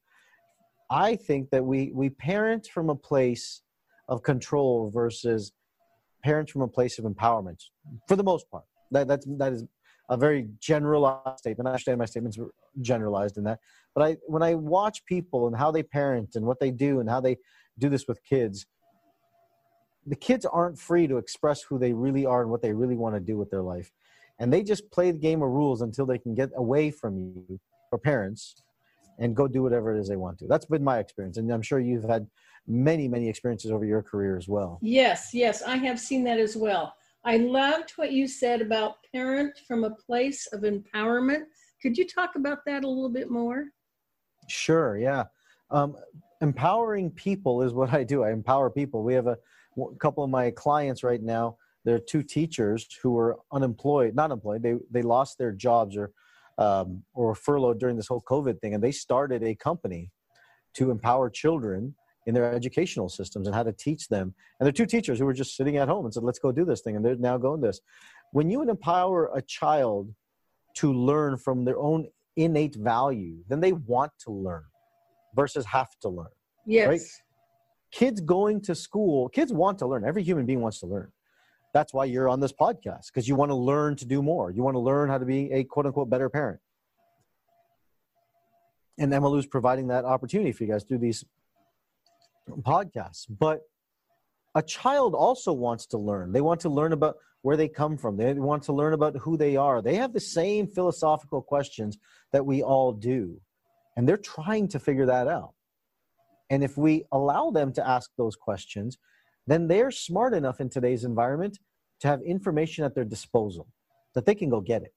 I 0.90 1.16
think 1.16 1.50
that 1.50 1.64
we 1.64 1.92
we 1.94 2.10
parent 2.10 2.66
from 2.66 2.90
a 2.90 2.94
place 2.94 3.62
of 4.08 4.22
control 4.22 4.90
versus 4.90 5.52
parents 6.24 6.50
from 6.50 6.62
a 6.62 6.68
place 6.68 6.98
of 6.98 7.04
empowerment, 7.04 7.62
for 8.08 8.16
the 8.16 8.24
most 8.24 8.50
part. 8.50 8.64
That 8.90 9.06
that's 9.06 9.26
that 9.38 9.52
is 9.52 9.64
a 10.08 10.16
very 10.16 10.48
generalized 10.60 11.38
statement. 11.38 11.68
I 11.68 11.72
understand 11.72 11.98
my 11.98 12.06
statements 12.06 12.38
were 12.38 12.50
generalized 12.80 13.36
in 13.36 13.44
that, 13.44 13.60
but 13.94 14.02
I 14.02 14.16
when 14.26 14.42
I 14.42 14.54
watch 14.54 15.04
people 15.04 15.46
and 15.46 15.56
how 15.56 15.70
they 15.70 15.82
parent 15.82 16.30
and 16.34 16.46
what 16.46 16.58
they 16.58 16.70
do 16.70 17.00
and 17.00 17.08
how 17.08 17.20
they 17.20 17.36
do 17.78 17.88
this 17.88 18.08
with 18.08 18.24
kids, 18.24 18.66
the 20.06 20.16
kids 20.16 20.46
aren't 20.46 20.78
free 20.78 21.06
to 21.06 21.18
express 21.18 21.62
who 21.62 21.78
they 21.78 21.92
really 21.92 22.24
are 22.24 22.40
and 22.40 22.50
what 22.50 22.62
they 22.62 22.72
really 22.72 22.96
want 22.96 23.14
to 23.14 23.20
do 23.20 23.36
with 23.36 23.50
their 23.50 23.62
life 23.62 23.92
and 24.38 24.52
they 24.52 24.62
just 24.62 24.90
play 24.90 25.10
the 25.10 25.18
game 25.18 25.42
of 25.42 25.50
rules 25.50 25.82
until 25.82 26.06
they 26.06 26.18
can 26.18 26.34
get 26.34 26.50
away 26.56 26.90
from 26.90 27.18
you 27.18 27.60
or 27.90 27.98
parents 27.98 28.62
and 29.18 29.34
go 29.34 29.48
do 29.48 29.62
whatever 29.62 29.94
it 29.94 30.00
is 30.00 30.08
they 30.08 30.16
want 30.16 30.38
to. 30.38 30.46
That's 30.46 30.66
been 30.66 30.84
my 30.84 30.98
experience, 30.98 31.38
and 31.38 31.50
I'm 31.50 31.62
sure 31.62 31.80
you've 31.80 32.04
had 32.04 32.26
many, 32.66 33.08
many 33.08 33.28
experiences 33.28 33.70
over 33.70 33.84
your 33.84 34.02
career 34.02 34.36
as 34.36 34.46
well. 34.46 34.78
Yes, 34.80 35.30
yes, 35.32 35.62
I 35.62 35.76
have 35.76 35.98
seen 35.98 36.22
that 36.24 36.38
as 36.38 36.56
well. 36.56 36.94
I 37.24 37.38
loved 37.38 37.92
what 37.96 38.12
you 38.12 38.28
said 38.28 38.62
about 38.62 38.96
parent 39.12 39.58
from 39.66 39.84
a 39.84 39.90
place 39.90 40.46
of 40.52 40.60
empowerment. 40.60 41.44
Could 41.82 41.98
you 41.98 42.06
talk 42.06 42.36
about 42.36 42.58
that 42.66 42.84
a 42.84 42.88
little 42.88 43.10
bit 43.10 43.30
more? 43.30 43.66
Sure, 44.48 44.98
yeah. 44.98 45.24
Um, 45.70 45.96
empowering 46.40 47.10
people 47.10 47.62
is 47.62 47.72
what 47.72 47.92
I 47.92 48.04
do. 48.04 48.22
I 48.22 48.30
empower 48.30 48.70
people. 48.70 49.02
We 49.02 49.14
have 49.14 49.26
a, 49.26 49.36
a 49.78 49.96
couple 49.96 50.22
of 50.22 50.30
my 50.30 50.50
clients 50.52 51.02
right 51.02 51.22
now 51.22 51.56
there 51.84 51.94
are 51.94 52.00
two 52.00 52.22
teachers 52.22 52.86
who 53.02 53.12
were 53.12 53.38
unemployed, 53.52 54.14
not 54.14 54.30
employed. 54.30 54.62
They 54.62 54.74
they 54.90 55.02
lost 55.02 55.38
their 55.38 55.52
jobs 55.52 55.96
or 55.96 56.12
um, 56.58 57.04
or 57.14 57.34
furloughed 57.34 57.78
during 57.78 57.96
this 57.96 58.08
whole 58.08 58.22
COVID 58.22 58.60
thing, 58.60 58.74
and 58.74 58.82
they 58.82 58.92
started 58.92 59.42
a 59.42 59.54
company 59.54 60.10
to 60.74 60.90
empower 60.90 61.30
children 61.30 61.94
in 62.26 62.34
their 62.34 62.52
educational 62.52 63.08
systems 63.08 63.46
and 63.46 63.54
how 63.54 63.62
to 63.62 63.72
teach 63.72 64.08
them. 64.08 64.34
And 64.58 64.66
they're 64.66 64.72
two 64.72 64.86
teachers 64.86 65.18
who 65.18 65.24
were 65.24 65.32
just 65.32 65.56
sitting 65.56 65.76
at 65.76 65.88
home 65.88 66.04
and 66.04 66.12
said, 66.12 66.24
"Let's 66.24 66.38
go 66.38 66.52
do 66.52 66.64
this 66.64 66.82
thing," 66.82 66.96
and 66.96 67.04
they're 67.04 67.16
now 67.16 67.38
going 67.38 67.60
this. 67.60 67.80
When 68.32 68.50
you 68.50 68.62
empower 68.62 69.30
a 69.34 69.40
child 69.40 70.14
to 70.74 70.92
learn 70.92 71.36
from 71.38 71.64
their 71.64 71.78
own 71.78 72.08
innate 72.36 72.76
value, 72.76 73.38
then 73.48 73.60
they 73.60 73.72
want 73.72 74.12
to 74.24 74.30
learn 74.30 74.64
versus 75.34 75.64
have 75.66 75.88
to 76.02 76.08
learn. 76.08 76.28
Yes. 76.66 76.88
Right? 76.88 77.00
Kids 77.90 78.20
going 78.20 78.60
to 78.62 78.74
school, 78.74 79.28
kids 79.30 79.52
want 79.52 79.78
to 79.78 79.86
learn. 79.86 80.04
Every 80.04 80.22
human 80.22 80.44
being 80.44 80.60
wants 80.60 80.80
to 80.80 80.86
learn 80.86 81.10
that's 81.72 81.92
why 81.92 82.04
you're 82.06 82.28
on 82.28 82.40
this 82.40 82.52
podcast 82.52 83.06
because 83.06 83.28
you 83.28 83.34
want 83.34 83.50
to 83.50 83.54
learn 83.54 83.96
to 83.96 84.06
do 84.06 84.22
more. 84.22 84.50
You 84.50 84.62
want 84.62 84.74
to 84.74 84.80
learn 84.80 85.08
how 85.08 85.18
to 85.18 85.24
be 85.24 85.52
a 85.52 85.64
quote 85.64 85.86
unquote 85.86 86.08
better 86.08 86.28
parent. 86.28 86.60
And 88.98 89.12
Emma 89.12 89.28
Lou 89.28 89.38
is 89.38 89.46
providing 89.46 89.88
that 89.88 90.04
opportunity 90.04 90.52
for 90.52 90.64
you 90.64 90.72
guys 90.72 90.84
through 90.84 90.98
these 90.98 91.24
podcasts. 92.62 93.26
But 93.28 93.60
a 94.54 94.62
child 94.62 95.14
also 95.14 95.52
wants 95.52 95.86
to 95.86 95.98
learn. 95.98 96.32
They 96.32 96.40
want 96.40 96.60
to 96.60 96.68
learn 96.68 96.92
about 96.92 97.16
where 97.42 97.56
they 97.56 97.68
come 97.68 97.96
from. 97.96 98.16
They 98.16 98.32
want 98.34 98.64
to 98.64 98.72
learn 98.72 98.92
about 98.92 99.16
who 99.16 99.36
they 99.36 99.56
are. 99.56 99.80
They 99.80 99.94
have 99.96 100.12
the 100.12 100.20
same 100.20 100.66
philosophical 100.66 101.42
questions 101.42 101.98
that 102.32 102.44
we 102.44 102.62
all 102.62 102.92
do. 102.92 103.40
And 103.96 104.08
they're 104.08 104.16
trying 104.16 104.68
to 104.68 104.78
figure 104.78 105.06
that 105.06 105.28
out. 105.28 105.54
And 106.50 106.64
if 106.64 106.76
we 106.76 107.04
allow 107.12 107.50
them 107.50 107.72
to 107.74 107.86
ask 107.86 108.10
those 108.16 108.34
questions, 108.34 108.98
then 109.48 109.66
they're 109.66 109.90
smart 109.90 110.34
enough 110.34 110.60
in 110.60 110.68
today's 110.68 111.04
environment 111.04 111.58
to 112.00 112.08
have 112.08 112.20
information 112.20 112.84
at 112.84 112.94
their 112.94 113.04
disposal 113.04 113.66
that 114.14 114.26
they 114.26 114.34
can 114.34 114.50
go 114.50 114.60
get 114.60 114.82
it. 114.82 114.92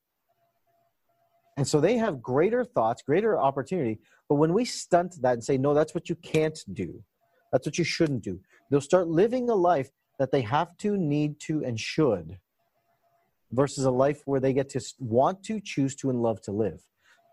And 1.57 1.67
so 1.67 1.79
they 1.79 1.97
have 1.97 2.21
greater 2.21 2.65
thoughts, 2.65 3.01
greater 3.01 3.39
opportunity. 3.39 3.99
But 4.27 4.35
when 4.35 4.53
we 4.53 4.65
stunt 4.65 5.15
that 5.21 5.33
and 5.33 5.43
say, 5.43 5.57
no, 5.57 5.73
that's 5.73 5.95
what 5.95 6.09
you 6.09 6.15
can't 6.15 6.59
do, 6.73 7.01
that's 7.51 7.65
what 7.65 7.77
you 7.77 7.83
shouldn't 7.85 8.23
do, 8.23 8.39
they'll 8.69 8.81
start 8.81 9.07
living 9.07 9.49
a 9.49 9.55
life 9.55 9.89
that 10.19 10.31
they 10.31 10.41
have 10.41 10.75
to, 10.77 10.97
need 10.97 11.39
to, 11.41 11.63
and 11.63 11.79
should, 11.79 12.37
versus 13.51 13.85
a 13.85 13.91
life 13.91 14.21
where 14.25 14.39
they 14.39 14.53
get 14.53 14.69
to 14.69 14.81
want 14.99 15.43
to, 15.43 15.59
choose 15.61 15.95
to, 15.95 16.09
and 16.09 16.21
love 16.21 16.41
to 16.41 16.51
live. 16.51 16.81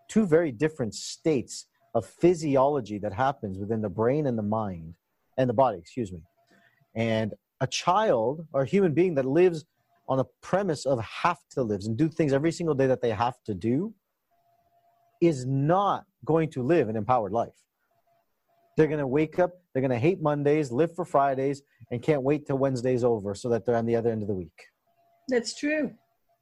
Two 0.07 0.25
very 0.25 0.51
different 0.51 0.95
states 0.95 1.67
of 1.93 2.05
physiology 2.05 2.97
that 2.97 3.13
happens 3.13 3.57
within 3.57 3.81
the 3.81 3.89
brain 3.89 4.25
and 4.25 4.37
the 4.37 4.43
mind 4.43 4.95
and 5.37 5.49
the 5.49 5.53
body, 5.53 5.77
excuse 5.77 6.11
me. 6.11 6.21
And 6.95 7.33
a 7.61 7.67
child 7.67 8.45
or 8.53 8.63
a 8.63 8.65
human 8.65 8.93
being 8.93 9.15
that 9.15 9.25
lives 9.25 9.65
on 10.07 10.19
a 10.19 10.25
premise 10.41 10.85
of 10.85 10.99
have 11.01 11.39
to 11.51 11.61
live 11.61 11.81
and 11.85 11.95
do 11.95 12.09
things 12.09 12.33
every 12.33 12.51
single 12.51 12.73
day 12.73 12.87
that 12.87 13.01
they 13.01 13.11
have 13.11 13.35
to 13.45 13.53
do 13.53 13.93
is 15.21 15.45
not 15.45 16.05
going 16.25 16.49
to 16.49 16.63
live 16.63 16.89
an 16.89 16.95
empowered 16.95 17.31
life. 17.31 17.53
They're 18.75 18.87
going 18.87 18.99
to 18.99 19.07
wake 19.07 19.39
up, 19.39 19.51
they're 19.73 19.81
going 19.81 19.91
to 19.91 19.99
hate 19.99 20.21
Mondays, 20.21 20.71
live 20.71 20.95
for 20.95 21.05
Fridays, 21.05 21.61
and 21.91 22.01
can't 22.01 22.23
wait 22.23 22.47
till 22.47 22.57
Wednesday's 22.57 23.03
over 23.03 23.35
so 23.35 23.49
that 23.49 23.65
they're 23.65 23.75
on 23.75 23.85
the 23.85 23.95
other 23.95 24.09
end 24.09 24.21
of 24.21 24.27
the 24.27 24.33
week. 24.33 24.67
That's 25.27 25.57
true. 25.57 25.91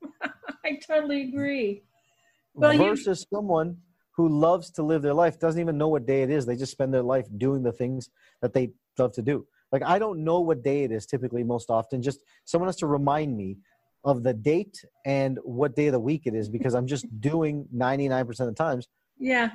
I 0.64 0.80
totally 0.88 1.24
agree. 1.24 1.84
Well, 2.54 2.78
Versus 2.78 3.26
you... 3.30 3.38
someone 3.38 3.78
who 4.12 4.30
loves 4.30 4.72
to 4.72 4.84
live 4.84 5.02
their 5.02 5.14
life, 5.14 5.40
doesn't 5.40 5.62
even 5.62 5.78
know 5.78 5.90
what 5.90 6.06
day 6.06 6.24
it 6.24 6.30
is. 6.30 6.46
They 6.46 6.56
just 6.56 6.72
spend 6.72 6.94
their 6.94 7.04
life 7.04 7.28
doing 7.38 7.64
the 7.64 7.72
things 7.72 8.10
that 8.42 8.54
they 8.54 8.72
love 8.98 9.14
to 9.14 9.22
do. 9.22 9.46
Like 9.72 9.84
I 9.84 10.00
don't 10.00 10.24
know 10.24 10.40
what 10.40 10.64
day 10.64 10.84
it 10.84 10.92
is 10.92 11.06
typically 11.06 11.44
most 11.44 11.70
often. 11.70 12.02
Just 12.02 12.20
someone 12.46 12.68
has 12.68 12.78
to 12.78 12.88
remind 12.88 13.36
me 13.36 13.58
of 14.04 14.24
the 14.24 14.34
date 14.34 14.84
and 15.06 15.38
what 15.44 15.76
day 15.76 15.88
of 15.88 15.94
the 15.94 16.00
week 16.00 16.24
it 16.26 16.34
is 16.34 16.50
because 16.50 16.74
I'm 16.74 16.88
just 16.88 17.06
doing 17.20 17.68
99% 17.76 18.30
of 18.30 18.48
the 18.48 18.54
times. 18.54 18.88
Yeah. 19.20 19.52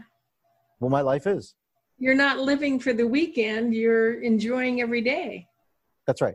Well, 0.80 0.90
my 0.90 1.00
life 1.00 1.26
is. 1.26 1.54
You're 1.98 2.14
not 2.14 2.38
living 2.40 2.80
for 2.80 2.92
the 2.92 3.06
weekend, 3.06 3.74
you're 3.74 4.20
enjoying 4.22 4.80
every 4.80 5.02
day. 5.02 5.46
That's 6.06 6.20
right. 6.20 6.34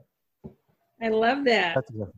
I 1.02 1.10
love 1.10 1.44
that. 1.46 1.76
That's 1.76 1.90
exactly. 1.92 2.14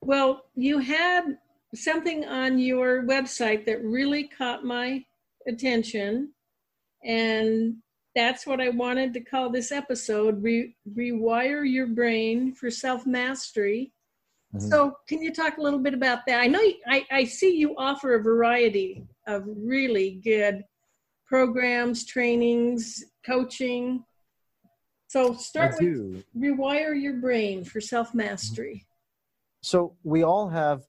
Well, 0.00 0.44
you 0.54 0.78
had 0.78 1.38
something 1.74 2.24
on 2.24 2.58
your 2.58 3.04
website 3.04 3.64
that 3.66 3.82
really 3.82 4.28
caught 4.28 4.64
my 4.64 5.04
attention. 5.46 6.32
And 7.04 7.76
that's 8.14 8.46
what 8.46 8.60
I 8.60 8.68
wanted 8.68 9.12
to 9.14 9.20
call 9.20 9.50
this 9.50 9.72
episode 9.72 10.42
Re- 10.42 10.76
Rewire 10.96 11.68
Your 11.70 11.86
Brain 11.86 12.52
for 12.52 12.70
Self 12.70 13.06
Mastery. 13.06 13.92
Mm-hmm. 14.54 14.68
So, 14.68 14.96
can 15.08 15.20
you 15.20 15.32
talk 15.32 15.58
a 15.58 15.60
little 15.60 15.80
bit 15.80 15.94
about 15.94 16.20
that? 16.26 16.40
I 16.40 16.46
know 16.46 16.60
you, 16.60 16.76
I, 16.86 17.04
I 17.10 17.24
see 17.24 17.56
you 17.56 17.74
offer 17.76 18.14
a 18.14 18.22
variety 18.22 19.02
of 19.26 19.44
really 19.46 20.20
good 20.22 20.64
programs, 21.26 22.04
trainings, 22.04 23.04
coaching. 23.26 24.04
So, 25.08 25.34
start 25.34 25.74
with. 25.80 26.24
Rewire 26.38 27.00
Your 27.00 27.14
Brain 27.14 27.64
for 27.64 27.80
Self 27.80 28.14
Mastery. 28.14 28.86
So, 29.60 29.96
we 30.04 30.22
all 30.22 30.48
have 30.48 30.82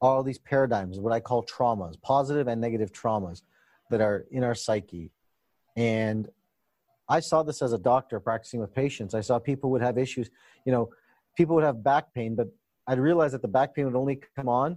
all 0.00 0.22
these 0.22 0.38
paradigms, 0.38 0.98
what 0.98 1.12
I 1.12 1.20
call 1.20 1.44
traumas, 1.44 2.00
positive 2.00 2.48
and 2.48 2.60
negative 2.60 2.92
traumas 2.92 3.42
that 3.90 4.00
are 4.00 4.24
in 4.30 4.42
our 4.42 4.54
psyche. 4.54 5.10
And 5.80 6.28
I 7.08 7.20
saw 7.20 7.42
this 7.42 7.62
as 7.62 7.72
a 7.72 7.78
doctor 7.78 8.20
practicing 8.20 8.60
with 8.60 8.74
patients. 8.74 9.14
I 9.14 9.22
saw 9.22 9.38
people 9.38 9.70
would 9.70 9.80
have 9.80 9.96
issues, 9.96 10.28
you 10.66 10.72
know, 10.72 10.90
people 11.38 11.54
would 11.54 11.64
have 11.64 11.82
back 11.82 12.12
pain, 12.12 12.34
but 12.34 12.48
I'd 12.86 12.98
realize 12.98 13.32
that 13.32 13.40
the 13.40 13.48
back 13.48 13.74
pain 13.74 13.86
would 13.86 13.96
only 13.96 14.20
come 14.36 14.46
on 14.46 14.76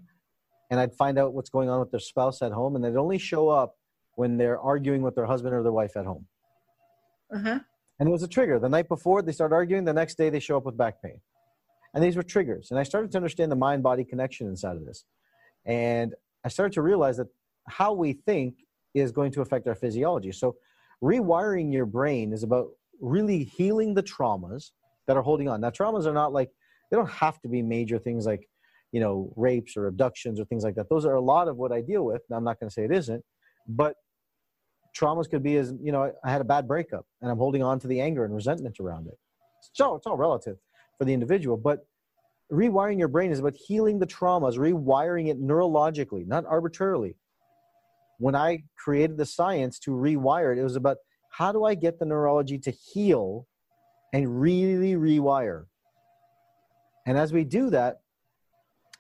and 0.72 0.80
I'd 0.80 0.94
find 0.94 1.20
out 1.20 1.34
what's 1.34 1.50
going 1.50 1.68
on 1.70 1.82
with 1.82 1.92
their 1.92 2.00
spouse 2.00 2.42
at 2.42 2.54
home 2.54 2.78
and 2.78 2.86
they'd 2.86 2.96
only 2.96 3.18
show 3.18 3.50
up 3.50 3.76
when 4.16 4.38
they're 4.38 4.58
arguing 4.58 5.02
with 5.02 5.14
their 5.14 5.26
husband 5.26 5.54
or 5.54 5.62
their 5.62 5.74
wife 5.74 5.98
at 5.98 6.06
home. 6.06 6.26
Uh-huh. 7.36 7.60
And 8.00 8.08
it 8.08 8.12
was 8.12 8.24
a 8.24 8.28
trigger. 8.28 8.58
The 8.58 8.70
night 8.70 8.88
before 8.88 9.22
they 9.22 9.34
start 9.34 9.52
arguing, 9.52 9.84
the 9.84 9.94
next 9.94 10.18
day 10.18 10.30
they 10.30 10.40
show 10.40 10.56
up 10.56 10.64
with 10.64 10.78
back 10.78 11.02
pain. 11.02 11.20
And 11.94 12.02
these 12.02 12.16
were 12.16 12.24
triggers. 12.24 12.72
And 12.72 12.80
I 12.80 12.84
started 12.84 13.12
to 13.12 13.18
understand 13.18 13.52
the 13.52 13.58
mind 13.58 13.84
body 13.84 14.06
connection 14.06 14.48
inside 14.48 14.78
of 14.78 14.86
this. 14.86 15.04
And 15.66 16.16
I 16.46 16.48
started 16.48 16.74
to 16.76 16.82
realize 16.82 17.18
that 17.18 17.28
how 17.68 17.92
we 17.92 18.14
think 18.14 18.56
is 18.94 19.12
going 19.12 19.34
to 19.34 19.42
affect 19.42 19.68
our 19.68 19.76
physiology. 19.76 20.32
So, 20.32 20.56
rewiring 21.04 21.74
your 21.74 21.86
brain 21.86 22.32
is 22.32 22.44
about 22.44 22.68
really 23.02 23.44
healing 23.44 23.94
the 23.94 24.04
traumas 24.04 24.72
that 25.08 25.18
are 25.18 25.22
holding 25.22 25.50
on. 25.50 25.60
Now, 25.60 25.70
traumas 25.70 26.06
are 26.06 26.14
not 26.14 26.32
like, 26.32 26.50
they 26.90 26.96
don't 26.96 27.10
have 27.10 27.42
to 27.42 27.50
be 27.50 27.62
major 27.62 28.00
things 28.00 28.26
like, 28.26 28.48
you 28.94 29.02
know, 29.02 29.34
rapes 29.36 29.76
or 29.76 29.88
abductions 29.88 30.40
or 30.40 30.46
things 30.46 30.64
like 30.64 30.76
that. 30.76 30.88
Those 30.90 31.06
are 31.06 31.16
a 31.16 31.22
lot 31.22 31.48
of 31.48 31.58
what 31.58 31.72
I 31.72 31.82
deal 31.82 32.06
with. 32.06 32.22
Now, 32.30 32.38
I'm 32.38 32.44
not 32.44 32.60
going 32.60 32.70
to 32.70 32.74
say 32.74 32.86
it 32.86 32.92
isn't, 32.92 33.24
but 33.68 33.96
traumas 34.98 35.30
could 35.30 35.44
be 35.44 35.58
as, 35.58 35.74
you 35.82 35.92
know, 35.92 36.12
I 36.24 36.32
had 36.32 36.40
a 36.40 36.46
bad 36.46 36.68
breakup 36.68 37.06
and 37.22 37.30
I'm 37.30 37.38
holding 37.38 37.64
on 37.64 37.80
to 37.80 37.88
the 37.88 38.00
anger 38.00 38.24
and 38.24 38.34
resentment 38.34 38.80
around 38.80 39.08
it. 39.08 39.18
So 39.74 39.96
it's 39.96 40.08
all 40.08 40.18
relative 40.18 40.58
for 40.98 41.06
the 41.06 41.14
individual. 41.14 41.58
But 41.58 41.80
rewiring 42.52 43.00
your 43.00 43.08
brain 43.08 43.32
is 43.32 43.40
about 43.40 43.56
healing 43.56 44.00
the 44.00 44.08
traumas, 44.08 44.58
rewiring 44.58 45.30
it 45.30 45.42
neurologically, 45.42 46.26
not 46.28 46.46
arbitrarily. 46.46 47.16
When 48.20 48.36
I 48.36 48.64
created 48.78 49.18
the 49.18 49.26
science 49.26 49.80
to 49.80 49.92
rewire 49.92 50.54
it, 50.54 50.60
it 50.60 50.64
was 50.64 50.76
about 50.76 50.98
how 51.32 51.52
do 51.52 51.66
I 51.66 51.76
get 51.76 52.00
the 52.00 52.06
neurology 52.06 52.60
to 52.60 52.72
heal 52.72 53.48
and 54.14 54.40
really 54.40 54.94
rewire. 54.94 55.66
And 57.06 57.18
as 57.18 57.34
we 57.34 57.44
do 57.44 57.70
that, 57.72 58.02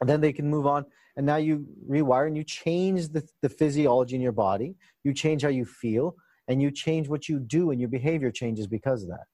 then 0.01 0.19
they 0.19 0.33
can 0.33 0.49
move 0.49 0.65
on. 0.65 0.85
And 1.15 1.25
now 1.25 1.35
you 1.35 1.65
rewire 1.87 2.27
and 2.27 2.35
you 2.35 2.43
change 2.43 3.09
the, 3.09 3.27
the 3.41 3.49
physiology 3.49 4.15
in 4.15 4.21
your 4.21 4.31
body, 4.31 4.75
you 5.03 5.13
change 5.13 5.43
how 5.43 5.49
you 5.49 5.63
feel, 5.63 6.15
and 6.47 6.61
you 6.61 6.71
change 6.71 7.07
what 7.07 7.29
you 7.29 7.39
do, 7.39 7.71
and 7.71 7.79
your 7.79 7.89
behavior 7.89 8.31
changes 8.31 8.67
because 8.67 9.03
of 9.03 9.09
that. 9.09 9.25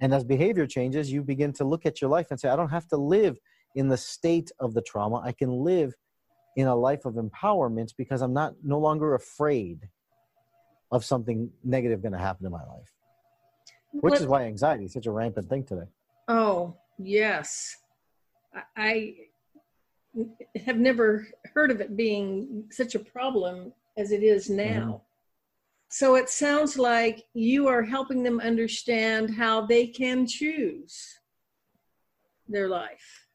And 0.00 0.14
as 0.14 0.22
behavior 0.22 0.66
changes, 0.66 1.10
you 1.10 1.22
begin 1.22 1.52
to 1.54 1.64
look 1.64 1.84
at 1.84 2.00
your 2.00 2.08
life 2.08 2.28
and 2.30 2.38
say, 2.38 2.48
I 2.48 2.56
don't 2.56 2.70
have 2.70 2.86
to 2.88 2.96
live 2.96 3.38
in 3.74 3.88
the 3.88 3.96
state 3.96 4.50
of 4.60 4.72
the 4.74 4.82
trauma. 4.82 5.20
I 5.24 5.32
can 5.32 5.50
live 5.50 5.94
in 6.58 6.66
a 6.66 6.74
life 6.74 7.04
of 7.04 7.14
empowerment 7.14 7.94
because 7.96 8.20
I'm 8.20 8.32
not 8.32 8.52
no 8.64 8.80
longer 8.80 9.14
afraid 9.14 9.88
of 10.90 11.04
something 11.04 11.50
negative 11.62 12.02
going 12.02 12.14
to 12.14 12.18
happen 12.18 12.44
in 12.46 12.50
my 12.50 12.64
life. 12.64 12.92
Which 13.92 14.10
what? 14.10 14.20
is 14.20 14.26
why 14.26 14.42
anxiety 14.42 14.86
is 14.86 14.92
such 14.92 15.06
a 15.06 15.12
rampant 15.12 15.48
thing 15.48 15.62
today. 15.62 15.86
Oh, 16.26 16.74
yes. 16.98 17.76
I 18.76 19.14
have 20.66 20.78
never 20.78 21.28
heard 21.54 21.70
of 21.70 21.80
it 21.80 21.96
being 21.96 22.64
such 22.72 22.96
a 22.96 22.98
problem 22.98 23.72
as 23.96 24.10
it 24.10 24.24
is 24.24 24.50
now. 24.50 24.64
Mm-hmm. 24.64 24.96
So 25.90 26.16
it 26.16 26.28
sounds 26.28 26.76
like 26.76 27.22
you 27.34 27.68
are 27.68 27.84
helping 27.84 28.24
them 28.24 28.40
understand 28.40 29.32
how 29.32 29.64
they 29.64 29.86
can 29.86 30.26
choose 30.26 31.20
their 32.48 32.68
life. 32.68 33.27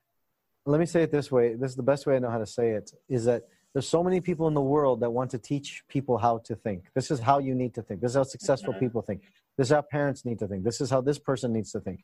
Let 0.65 0.79
me 0.79 0.85
say 0.85 1.03
it 1.03 1.11
this 1.11 1.31
way. 1.31 1.55
This 1.55 1.71
is 1.71 1.75
the 1.75 1.83
best 1.83 2.05
way 2.05 2.15
I 2.15 2.19
know 2.19 2.29
how 2.29 2.37
to 2.37 2.45
say 2.45 2.71
it 2.71 2.91
is 3.09 3.25
that 3.25 3.43
there's 3.73 3.87
so 3.87 4.03
many 4.03 4.21
people 4.21 4.47
in 4.47 4.53
the 4.53 4.61
world 4.61 5.01
that 5.01 5.09
want 5.09 5.31
to 5.31 5.37
teach 5.37 5.83
people 5.89 6.17
how 6.17 6.37
to 6.45 6.55
think. 6.55 6.85
This 6.95 7.11
is 7.11 7.19
how 7.19 7.39
you 7.39 7.55
need 7.55 7.73
to 7.75 7.81
think. 7.81 8.01
This 8.01 8.11
is 8.11 8.15
how 8.15 8.23
successful 8.23 8.71
uh-huh. 8.71 8.79
people 8.79 9.01
think. 9.01 9.23
This 9.57 9.67
is 9.67 9.73
how 9.73 9.81
parents 9.81 10.25
need 10.25 10.39
to 10.39 10.47
think. 10.47 10.63
This 10.63 10.79
is 10.79 10.89
how 10.89 11.01
this 11.01 11.19
person 11.19 11.51
needs 11.51 11.71
to 11.71 11.79
think. 11.79 12.03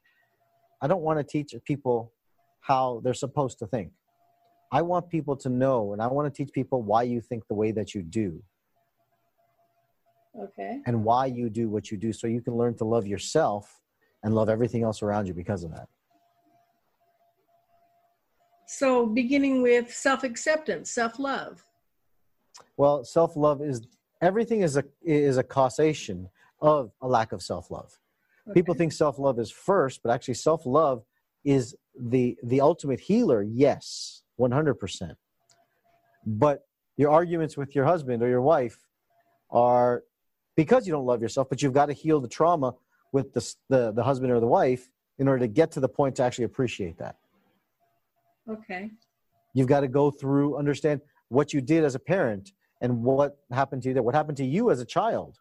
I 0.82 0.88
don't 0.88 1.02
want 1.02 1.20
to 1.20 1.24
teach 1.24 1.54
people 1.66 2.12
how 2.62 3.02
they're 3.04 3.14
supposed 3.14 3.60
to 3.60 3.68
think. 3.68 3.92
I 4.72 4.82
want 4.82 5.10
people 5.10 5.36
to 5.38 5.50
know 5.50 5.94
and 5.94 6.02
I 6.02 6.08
want 6.08 6.34
to 6.34 6.44
teach 6.44 6.54
people 6.54 6.82
why 6.82 7.04
you 7.04 7.22
think 7.22 7.48
the 7.48 7.56
way 7.56 7.72
that 7.72 7.96
you 7.96 8.02
do 8.04 8.42
Okay. 10.38 10.82
And 10.86 11.04
why 11.04 11.26
you 11.26 11.50
do 11.50 11.70
what 11.70 11.92
you 11.92 11.98
do 11.98 12.14
so 12.14 12.28
you 12.28 12.42
can 12.42 12.56
learn 12.56 12.76
to 12.76 12.86
love 12.86 13.08
yourself 13.08 13.82
and 14.24 14.36
love 14.36 14.50
everything 14.50 14.84
else 14.84 15.02
around 15.02 15.28
you 15.28 15.34
because 15.34 15.64
of 15.64 15.72
that. 15.72 15.88
So, 18.72 19.08
beginning 19.08 19.64
with 19.64 19.92
self 19.92 20.24
acceptance, 20.24 20.92
self 20.92 21.18
love. 21.18 21.66
Well, 22.78 23.04
self 23.04 23.36
love 23.36 23.64
is 23.64 23.82
everything 24.22 24.62
is 24.62 24.78
a 24.78 24.84
is 25.04 25.38
a 25.38 25.44
causation 25.44 26.30
of 26.62 26.92
a 27.02 27.08
lack 27.08 27.32
of 27.32 27.42
self 27.42 27.72
love. 27.72 27.98
Okay. 28.48 28.54
People 28.54 28.76
think 28.76 28.94
self 28.94 29.18
love 29.18 29.40
is 29.40 29.50
first, 29.50 30.02
but 30.04 30.12
actually 30.12 30.36
self 30.36 30.68
love 30.68 31.04
is 31.44 31.76
the 32.00 32.38
the 32.44 32.62
ultimate 32.62 33.00
healer. 33.00 33.42
Yes, 33.42 34.22
one 34.36 34.52
hundred 34.52 34.76
percent. 34.76 35.18
But 36.24 36.68
your 36.96 37.10
arguments 37.10 37.58
with 37.58 37.74
your 37.74 37.86
husband 37.86 38.22
or 38.22 38.30
your 38.30 38.44
wife 38.44 38.78
are 39.50 40.04
because 40.56 40.86
you 40.86 40.94
don't 40.94 41.08
love 41.08 41.24
yourself, 41.24 41.50
but 41.50 41.64
you've 41.64 41.74
got 41.74 41.88
to 41.88 41.94
heal 41.94 42.22
the 42.22 42.28
trauma 42.28 42.76
with 43.14 43.34
the, 43.34 43.56
the, 43.70 43.94
the 43.94 44.04
husband 44.04 44.32
or 44.32 44.40
the 44.40 44.46
wife, 44.46 44.92
in 45.18 45.28
order 45.28 45.40
to 45.40 45.48
get 45.48 45.72
to 45.72 45.80
the 45.80 45.90
point 45.90 46.18
to 46.18 46.24
actually 46.24 46.46
appreciate 46.46 47.00
that. 47.00 47.16
Okay. 48.50 48.92
You've 49.54 49.68
got 49.68 49.82
to 49.82 49.88
go 49.88 50.12
through, 50.12 50.58
understand 50.58 51.02
what 51.30 51.54
you 51.54 51.62
did 51.62 51.84
as 51.84 51.96
a 51.96 52.00
parent 52.00 52.52
and 52.82 53.04
what 53.04 53.38
happened 53.52 53.84
to 53.84 53.90
you 53.90 53.94
there, 53.94 54.04
what 54.04 54.16
happened 54.16 54.38
to 54.38 54.46
you 54.46 54.72
as 54.72 54.80
a 54.80 54.86
child, 54.86 55.38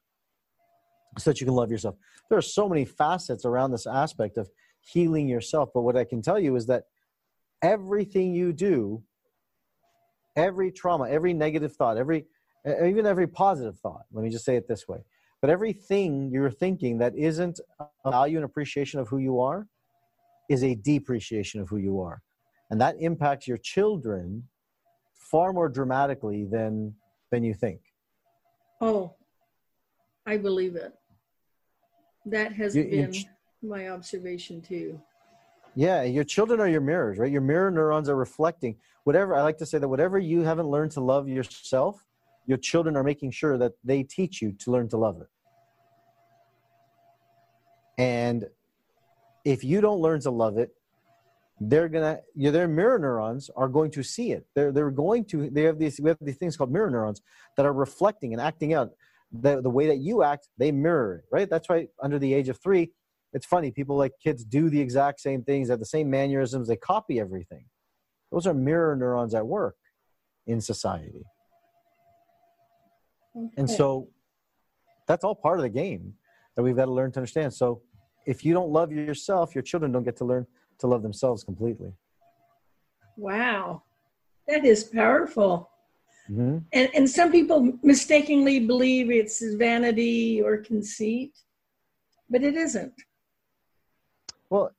so 1.19 1.31
that 1.31 1.41
you 1.41 1.47
can 1.47 1.55
love 1.55 1.71
yourself. 1.71 1.95
There 2.29 2.39
are 2.39 2.43
so 2.43 2.69
many 2.69 2.85
facets 2.85 3.45
around 3.45 3.71
this 3.71 3.87
aspect 3.87 4.37
of 4.37 4.51
healing 4.81 5.29
yourself. 5.29 5.71
But 5.73 5.83
what 5.83 5.97
I 5.97 6.05
can 6.05 6.23
tell 6.23 6.39
you 6.39 6.57
is 6.57 6.67
that 6.67 6.85
everything 7.63 8.35
you 8.35 8.53
do, 8.53 9.03
every 10.37 10.71
trauma, 10.71 11.09
every 11.09 11.33
negative 11.33 11.75
thought, 11.75 11.97
every 11.97 12.27
even 12.67 13.07
every 13.07 13.27
positive 13.27 13.79
thought, 13.79 14.03
let 14.13 14.23
me 14.23 14.31
just 14.31 14.45
say 14.45 14.57
it 14.57 14.69
this 14.69 14.87
way. 14.87 14.99
But 15.41 15.51
everything 15.51 16.31
you're 16.31 16.51
thinking 16.51 16.99
that 16.99 17.17
isn't 17.17 17.61
a 17.79 18.11
value 18.11 18.37
and 18.37 18.45
appreciation 18.45 19.01
of 19.01 19.09
who 19.09 19.19
you 19.19 19.41
are 19.41 19.67
is 20.51 20.65
a 20.65 20.75
depreciation 20.75 21.61
of 21.61 21.69
who 21.69 21.77
you 21.77 22.01
are. 22.01 22.21
And 22.71 22.81
that 22.81 22.97
impacts 23.01 23.49
your 23.49 23.57
children 23.57 24.49
far 25.15 25.53
more 25.53 25.69
dramatically 25.69 26.45
than 26.45 26.95
than 27.31 27.43
you 27.43 27.55
think. 27.55 27.81
Oh, 28.81 29.15
I 30.27 30.37
believe 30.37 30.77
it. 30.77 30.95
That 32.25 32.53
has 32.53 32.75
You- 32.77 32.85
been 32.85 33.13
you- 33.13 33.25
my 33.63 33.89
observation 33.89 34.63
too. 34.63 35.01
Yeah, 35.75 36.03
your 36.03 36.25
children 36.25 36.61
are 36.61 36.69
your 36.69 36.81
mirrors, 36.81 37.19
right? 37.19 37.31
Your 37.31 37.41
mirror 37.43 37.71
neurons 37.71 38.09
are 38.09 38.17
reflecting 38.17 38.79
whatever. 39.05 39.35
I 39.35 39.43
like 39.43 39.59
to 39.59 39.67
say 39.67 39.79
that 39.79 39.89
whatever 39.89 40.19
you 40.19 40.43
haven't 40.43 40.69
learned 40.69 40.93
to 40.93 41.01
love 41.01 41.29
yourself, 41.29 42.07
your 42.47 42.59
children 42.59 42.97
are 42.97 43.05
making 43.05 43.31
sure 43.31 43.59
that 43.59 43.75
they 43.85 44.03
teach 44.03 44.41
you 44.41 44.53
to 44.53 44.71
learn 44.71 44.89
to 44.89 44.97
love 44.97 45.21
it. 45.21 45.29
And 47.99 48.49
if 49.45 49.63
you 49.65 49.81
don't 49.81 50.01
learn 50.01 50.21
to 50.21 50.31
love 50.31 50.57
it, 50.59 50.75
they're 51.61 51.89
gonna 51.89 52.21
your 52.35 52.53
their 52.53 52.69
mirror 52.69 52.99
neurons 52.99 53.51
are 53.57 53.69
going 53.69 53.91
to 53.93 54.03
see 54.03 54.33
it. 54.33 54.47
They're 54.55 54.73
they're 54.73 54.91
going 54.91 55.25
to 55.27 55.51
they 55.51 55.63
have 55.63 55.79
these 55.79 56.01
we 56.01 56.09
have 56.09 56.19
these 56.21 56.37
things 56.37 56.57
called 56.57 56.73
mirror 56.73 56.91
neurons 56.91 57.21
that 57.57 57.67
are 57.67 57.73
reflecting 57.73 58.33
and 58.33 58.41
acting 58.41 58.75
out 58.75 58.91
the 59.33 59.61
the 59.61 59.71
way 59.71 59.87
that 59.87 59.99
you 59.99 60.23
act. 60.23 60.49
They 60.57 60.71
mirror 60.71 61.17
it, 61.17 61.25
right? 61.33 61.51
That's 61.51 61.69
why 61.69 61.89
under 62.03 62.19
the 62.19 62.33
age 62.33 62.49
of 62.49 62.59
three, 62.61 62.93
it's 63.33 63.47
funny. 63.47 63.71
People 63.71 63.97
like 63.97 64.13
kids 64.23 64.45
do 64.45 64.71
the 64.71 64.81
exact 64.81 65.21
same 65.21 65.43
things, 65.43 65.69
have 65.69 65.81
the 65.81 65.87
same 65.87 66.09
mannerisms, 66.09 66.69
they 66.69 66.77
copy 66.77 67.19
everything. 67.19 67.65
Those 68.31 68.47
are 68.47 68.55
mirror 68.55 68.95
neurons 68.95 69.35
at 69.35 69.47
work 69.47 69.77
in 70.47 70.61
society. 70.61 71.25
okay. 73.37 73.49
And 73.57 73.69
so 73.69 74.09
that's 75.07 75.25
all 75.25 75.35
part 75.35 75.59
of 75.59 75.63
the 75.63 75.71
game 75.71 76.15
that 76.55 76.63
we've 76.63 76.77
got 76.77 76.85
to 76.85 76.93
learn 76.93 77.11
to 77.13 77.19
understand. 77.19 77.53
So 77.53 77.83
if 78.27 78.45
you 78.45 78.53
don't 78.53 78.71
love 78.71 78.93
yourself, 78.93 79.55
your 79.55 79.63
children 79.63 79.91
don't 79.91 80.05
get 80.05 80.17
to 80.19 80.25
learn 80.25 80.47
to 80.79 80.87
love 80.87 81.03
themselves 81.03 81.45
completely. 81.45 81.93
wow, 83.17 83.83
that 84.47 84.65
is 84.65 84.85
powerful. 84.85 85.71
hmm 86.27 86.59
And, 86.73 86.89
and 86.95 87.09
some 87.11 87.33
people 87.33 87.73
mistakenly 87.83 88.61
believe 88.61 89.11
it's 89.11 89.43
vanity 89.55 90.41
or 90.43 90.59
conceit, 90.59 91.33
but 92.31 92.43
it 92.43 92.55
isn't. 92.57 92.95
Well, 94.51 94.71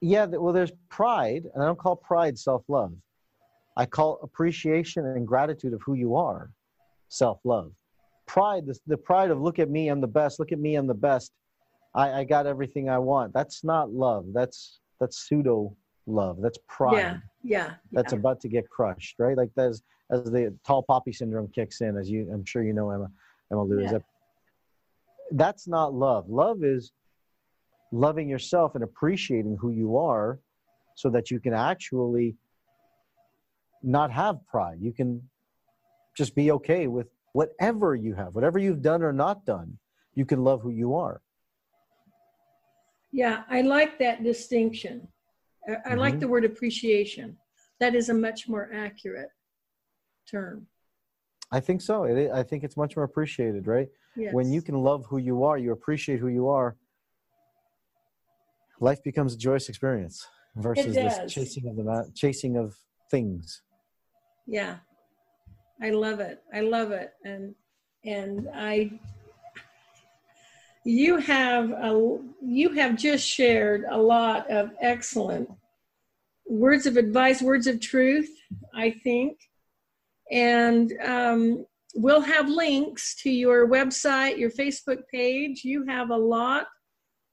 yeah, 0.00 0.26
well, 0.26 0.52
there's 0.52 0.72
pride, 0.88 1.44
and 1.52 1.62
I 1.62 1.66
don't 1.66 1.78
call 1.78 1.96
pride 1.96 2.38
self 2.38 2.64
love. 2.68 2.92
I 3.76 3.86
call 3.86 4.18
appreciation 4.22 5.06
and 5.06 5.26
gratitude 5.26 5.72
of 5.72 5.82
who 5.82 5.94
you 5.94 6.16
are 6.16 6.50
self 7.08 7.38
love. 7.44 7.72
Pride, 8.26 8.66
the, 8.66 8.78
the 8.86 8.96
pride 8.96 9.30
of 9.30 9.40
look 9.40 9.58
at 9.58 9.70
me, 9.70 9.88
I'm 9.88 10.00
the 10.00 10.06
best, 10.06 10.38
look 10.38 10.52
at 10.52 10.58
me, 10.58 10.74
I'm 10.76 10.86
the 10.86 10.94
best. 10.94 11.32
I, 11.94 12.20
I 12.20 12.24
got 12.24 12.46
everything 12.46 12.88
I 12.88 12.98
want. 12.98 13.32
That's 13.32 13.64
not 13.64 13.90
love. 13.92 14.26
That's 14.32 14.79
that's 15.00 15.26
pseudo 15.28 15.74
love. 16.06 16.38
That's 16.40 16.58
pride. 16.68 16.96
Yeah, 16.96 17.18
yeah. 17.42 17.74
that's 17.92 18.12
yeah. 18.12 18.18
about 18.18 18.40
to 18.40 18.48
get 18.48 18.68
crushed, 18.68 19.16
right? 19.18 19.36
Like 19.36 19.50
as 19.56 19.82
as 20.12 20.24
the 20.24 20.54
tall 20.66 20.82
poppy 20.82 21.12
syndrome 21.12 21.48
kicks 21.54 21.80
in, 21.80 21.96
as 21.96 22.10
you 22.10 22.30
I'm 22.32 22.44
sure 22.44 22.62
you 22.62 22.72
know 22.72 22.90
Emma 22.90 23.10
Emma 23.50 23.62
Lou, 23.64 23.78
is 23.78 23.84
Yeah. 23.84 23.92
that 23.92 24.02
that's 25.32 25.66
not 25.66 25.94
love. 25.94 26.28
Love 26.28 26.64
is 26.64 26.92
loving 27.92 28.28
yourself 28.28 28.74
and 28.74 28.84
appreciating 28.84 29.56
who 29.60 29.70
you 29.70 29.96
are 29.96 30.38
so 30.94 31.08
that 31.10 31.30
you 31.30 31.40
can 31.40 31.54
actually 31.54 32.36
not 33.82 34.10
have 34.10 34.44
pride. 34.46 34.78
You 34.80 34.92
can 34.92 35.22
just 36.16 36.34
be 36.34 36.50
okay 36.52 36.86
with 36.86 37.06
whatever 37.32 37.94
you 37.94 38.14
have, 38.14 38.34
whatever 38.34 38.58
you've 38.58 38.82
done 38.82 39.02
or 39.02 39.12
not 39.12 39.44
done. 39.46 39.78
You 40.14 40.26
can 40.26 40.42
love 40.42 40.60
who 40.60 40.70
you 40.70 40.94
are. 40.96 41.22
Yeah, 43.12 43.44
I 43.48 43.62
like 43.62 43.98
that 43.98 44.22
distinction. 44.22 45.06
I, 45.68 45.92
I 45.92 45.94
like 45.94 46.14
Mhm. 46.14 46.20
the 46.20 46.28
word 46.28 46.44
appreciation. 46.44 47.36
That 47.80 47.94
is 47.94 48.08
a 48.08 48.14
much 48.14 48.48
more 48.48 48.70
accurate 48.72 49.30
term. 50.30 50.66
I 51.50 51.60
think 51.60 51.80
so. 51.80 52.04
It, 52.04 52.30
i- 52.30 52.42
think 52.44 52.62
it's 52.62 52.76
much 52.76 52.94
more 52.96 53.04
appreciated, 53.04 53.66
right? 53.66 53.88
Yes. 54.16 54.34
when 54.34 54.50
you 54.52 54.60
can 54.60 54.74
love 54.74 55.06
who 55.06 55.18
you 55.18 55.44
are, 55.44 55.56
you 55.56 55.70
appreciate 55.72 56.18
who 56.18 56.28
you 56.28 56.48
are, 56.48 56.76
life 58.80 59.02
becomes 59.02 59.34
a 59.34 59.38
joyous 59.38 59.68
experience 59.68 60.26
versus 60.56 60.96
this 60.96 61.32
chasing 61.32 61.68
of 61.68 61.76
the 61.76 62.12
chasing 62.14 62.56
of 62.56 62.76
things. 63.10 63.62
Yeah, 64.46 64.78
I 65.80 65.90
love 65.90 66.18
it. 66.20 66.42
I 66.52 66.60
love 66.60 66.90
it, 66.90 67.12
and 67.24 67.54
and 68.04 68.48
I. 68.54 68.98
You 70.84 71.18
have 71.18 71.70
a 71.70 72.18
you 72.42 72.70
have 72.70 72.96
just 72.96 73.26
shared 73.26 73.84
a 73.88 73.98
lot 73.98 74.50
of 74.50 74.70
excellent 74.80 75.50
words 76.46 76.86
of 76.86 76.96
advice, 76.96 77.42
words 77.42 77.66
of 77.66 77.80
truth. 77.80 78.30
I 78.74 78.90
think, 78.90 79.38
and 80.30 80.92
um, 81.04 81.66
we'll 81.94 82.22
have 82.22 82.48
links 82.48 83.14
to 83.22 83.30
your 83.30 83.68
website, 83.68 84.38
your 84.38 84.50
Facebook 84.50 85.02
page. 85.12 85.64
You 85.64 85.84
have 85.86 86.10
a 86.10 86.16
lot 86.16 86.66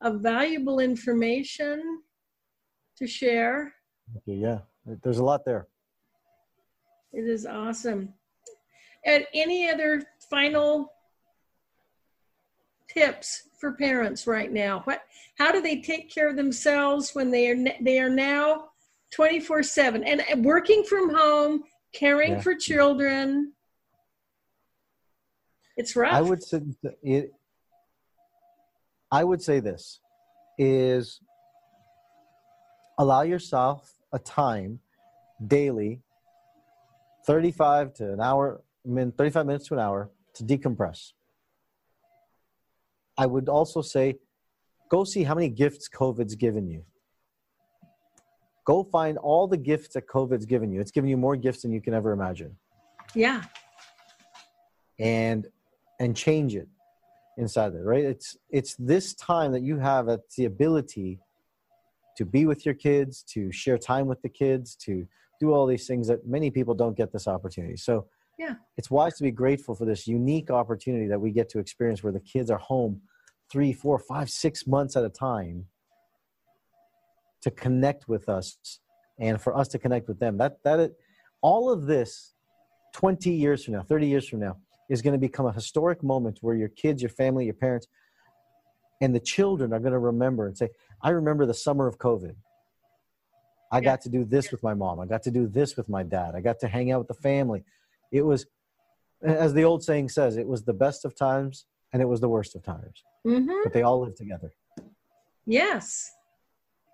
of 0.01 0.21
valuable 0.21 0.79
information 0.79 2.01
to 2.97 3.07
share. 3.07 3.73
Okay, 4.17 4.33
yeah, 4.33 4.59
there's 5.03 5.19
a 5.19 5.23
lot 5.23 5.45
there. 5.45 5.67
It 7.13 7.27
is 7.27 7.45
awesome. 7.45 8.13
And 9.05 9.25
any 9.33 9.69
other 9.69 10.03
final 10.29 10.91
tips 12.89 13.49
for 13.59 13.73
parents 13.73 14.27
right 14.27 14.51
now? 14.51 14.81
What 14.85 15.01
how 15.37 15.51
do 15.51 15.61
they 15.61 15.81
take 15.81 16.09
care 16.13 16.29
of 16.29 16.35
themselves 16.35 17.13
when 17.13 17.31
they 17.31 17.49
are 17.49 17.57
they 17.81 17.99
are 17.99 18.09
now 18.09 18.69
24/7 19.15 20.03
and 20.05 20.21
and 20.29 20.43
working 20.43 20.83
from 20.83 21.13
home, 21.13 21.63
caring 21.93 22.33
Yeah. 22.33 22.41
for 22.41 22.55
children? 22.55 23.53
It's 25.75 25.95
rough. 25.95 26.13
I 26.13 26.21
would 26.21 26.41
say 26.43 26.61
it. 27.03 27.33
I 29.11 29.23
would 29.23 29.41
say 29.41 29.59
this 29.59 29.99
is 30.57 31.21
allow 32.97 33.21
yourself 33.21 33.93
a 34.11 34.19
time 34.19 34.79
daily, 35.45 36.01
thirty-five 37.25 37.93
to 37.93 38.13
an 38.13 38.19
hour, 38.19 38.61
I 38.85 38.89
mean, 38.89 39.11
thirty-five 39.11 39.45
minutes 39.45 39.67
to 39.67 39.75
an 39.75 39.79
hour 39.79 40.09
to 40.33 40.43
decompress. 40.43 41.13
I 43.17 43.25
would 43.25 43.49
also 43.49 43.81
say, 43.81 44.17
go 44.89 45.03
see 45.03 45.23
how 45.23 45.35
many 45.35 45.49
gifts 45.49 45.89
COVID's 45.89 46.35
given 46.35 46.67
you. 46.67 46.83
Go 48.65 48.83
find 48.83 49.17
all 49.17 49.47
the 49.47 49.57
gifts 49.57 49.89
that 49.93 50.07
COVID's 50.07 50.45
given 50.45 50.71
you. 50.71 50.81
It's 50.81 50.91
given 50.91 51.09
you 51.09 51.17
more 51.17 51.35
gifts 51.35 51.61
than 51.61 51.71
you 51.71 51.81
can 51.81 51.93
ever 51.93 52.11
imagine 52.11 52.55
yeah. 53.15 53.43
and 54.99 55.47
and 55.99 56.15
change 56.15 56.55
it 56.55 56.67
inside 57.37 57.69
there 57.73 57.83
right 57.83 58.03
it's 58.03 58.37
it's 58.49 58.75
this 58.75 59.13
time 59.13 59.51
that 59.51 59.61
you 59.61 59.77
have 59.77 60.07
it's 60.07 60.35
the 60.35 60.45
ability 60.45 61.19
to 62.15 62.25
be 62.25 62.45
with 62.45 62.65
your 62.65 62.73
kids 62.73 63.23
to 63.23 63.51
share 63.51 63.77
time 63.77 64.07
with 64.07 64.21
the 64.21 64.29
kids 64.29 64.75
to 64.75 65.07
do 65.39 65.53
all 65.53 65.67
these 65.67 65.85
things 65.85 66.07
that 66.07 66.25
many 66.27 66.49
people 66.49 66.73
don't 66.73 66.97
get 66.97 67.11
this 67.11 67.27
opportunity 67.27 67.77
so 67.77 68.07
Yeah. 68.37 68.55
it's 68.77 68.91
wise 68.91 69.15
to 69.17 69.23
be 69.23 69.31
grateful 69.31 69.73
for 69.75 69.85
this 69.85 70.07
unique 70.07 70.51
opportunity 70.51 71.07
that 71.07 71.19
we 71.19 71.31
get 71.31 71.49
to 71.49 71.59
experience 71.59 72.03
where 72.03 72.13
the 72.13 72.19
kids 72.19 72.49
are 72.51 72.59
home 72.59 73.01
three 73.51 73.73
four 73.73 73.97
five 73.97 74.29
six 74.29 74.67
months 74.67 74.95
at 74.95 75.03
a 75.03 75.09
time 75.09 75.65
to 77.41 77.49
connect 77.51 78.07
with 78.07 78.29
us 78.29 78.79
and 79.19 79.41
for 79.41 79.57
us 79.57 79.67
to 79.69 79.79
connect 79.79 80.07
with 80.07 80.19
them 80.19 80.37
that 80.37 80.63
that 80.63 80.79
it, 80.79 80.93
all 81.41 81.71
of 81.71 81.85
this 81.85 82.33
20 82.93 83.31
years 83.31 83.63
from 83.63 83.73
now 83.73 83.81
30 83.81 84.07
years 84.07 84.27
from 84.27 84.39
now 84.39 84.57
is 84.89 85.01
going 85.01 85.13
to 85.13 85.19
become 85.19 85.45
a 85.45 85.51
historic 85.51 86.01
moment 86.01 86.39
where 86.41 86.55
your 86.55 86.69
kids, 86.69 87.01
your 87.01 87.09
family, 87.09 87.45
your 87.45 87.53
parents, 87.53 87.87
and 89.01 89.13
the 89.13 89.19
children 89.19 89.73
are 89.73 89.79
going 89.79 89.91
to 89.91 89.99
remember 89.99 90.47
and 90.47 90.57
say, 90.57 90.69
I 91.01 91.09
remember 91.09 91.45
the 91.45 91.53
summer 91.53 91.87
of 91.87 91.97
COVID. 91.97 92.35
I 93.71 93.79
Yeah. 93.79 93.83
got 93.83 94.01
to 94.01 94.09
do 94.09 94.23
this 94.23 94.49
with 94.51 94.63
my 94.63 94.73
mom. 94.73 94.99
I 94.99 95.05
got 95.05 95.23
to 95.23 95.31
do 95.31 95.45
this 95.45 95.75
with 95.75 95.89
my 95.89 96.03
dad. 96.03 96.35
I 96.35 96.41
got 96.41 96.59
to 96.61 96.67
hang 96.67 96.91
out 96.91 96.99
with 96.99 97.09
the 97.09 97.21
family. 97.21 97.63
It 98.11 98.21
was, 98.21 98.45
as 99.23 99.53
the 99.53 99.63
old 99.63 99.83
saying 99.83 100.09
says, 100.09 100.37
it 100.37 100.47
was 100.47 100.63
the 100.63 100.73
best 100.73 101.05
of 101.05 101.15
times 101.15 101.65
and 101.93 102.01
it 102.01 102.05
was 102.05 102.19
the 102.19 102.29
worst 102.29 102.55
of 102.55 102.63
times, 102.63 103.03
hmm 103.23 103.47
but 103.63 103.73
they 103.73 103.81
all 103.81 104.01
lived 104.01 104.17
together. 104.17 104.51
Yes. 105.45 106.11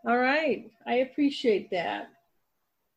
All 0.08 0.18
right. 0.18 0.70
I 0.86 0.96
appreciate 0.96 1.72
that. 1.72 2.10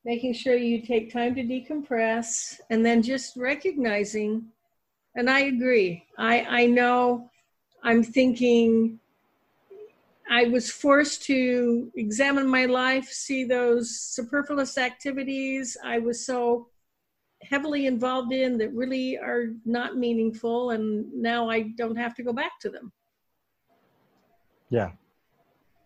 Making 0.04 0.34
sure 0.34 0.54
you 0.56 0.82
take 0.82 1.12
time 1.12 1.34
to 1.34 1.42
decompress 1.42 2.60
and 2.70 2.84
then 2.84 3.02
just 3.02 3.36
recognizing, 3.36 4.46
and 5.14 5.28
I 5.28 5.40
agree. 5.40 6.04
I, 6.18 6.42
I 6.42 6.66
know 6.66 7.30
I'm 7.82 8.02
thinking 8.04 9.00
I 10.28 10.44
was 10.44 10.70
forced 10.70 11.22
to 11.24 11.90
examine 11.94 12.48
my 12.48 12.66
life, 12.66 13.08
see 13.08 13.44
those 13.44 13.98
superfluous 13.98 14.76
activities 14.76 15.76
I 15.82 15.98
was 15.98 16.26
so 16.26 16.68
heavily 17.48 17.86
involved 17.86 18.32
in 18.32 18.58
that 18.58 18.72
really 18.72 19.18
are 19.18 19.52
not 19.64 19.96
meaningful, 19.96 20.70
and 20.70 21.12
now 21.12 21.48
I 21.48 21.62
don't 21.76 21.96
have 21.96 22.14
to 22.16 22.22
go 22.22 22.32
back 22.32 22.58
to 22.60 22.68
them. 22.68 22.92
Yeah. 24.70 24.90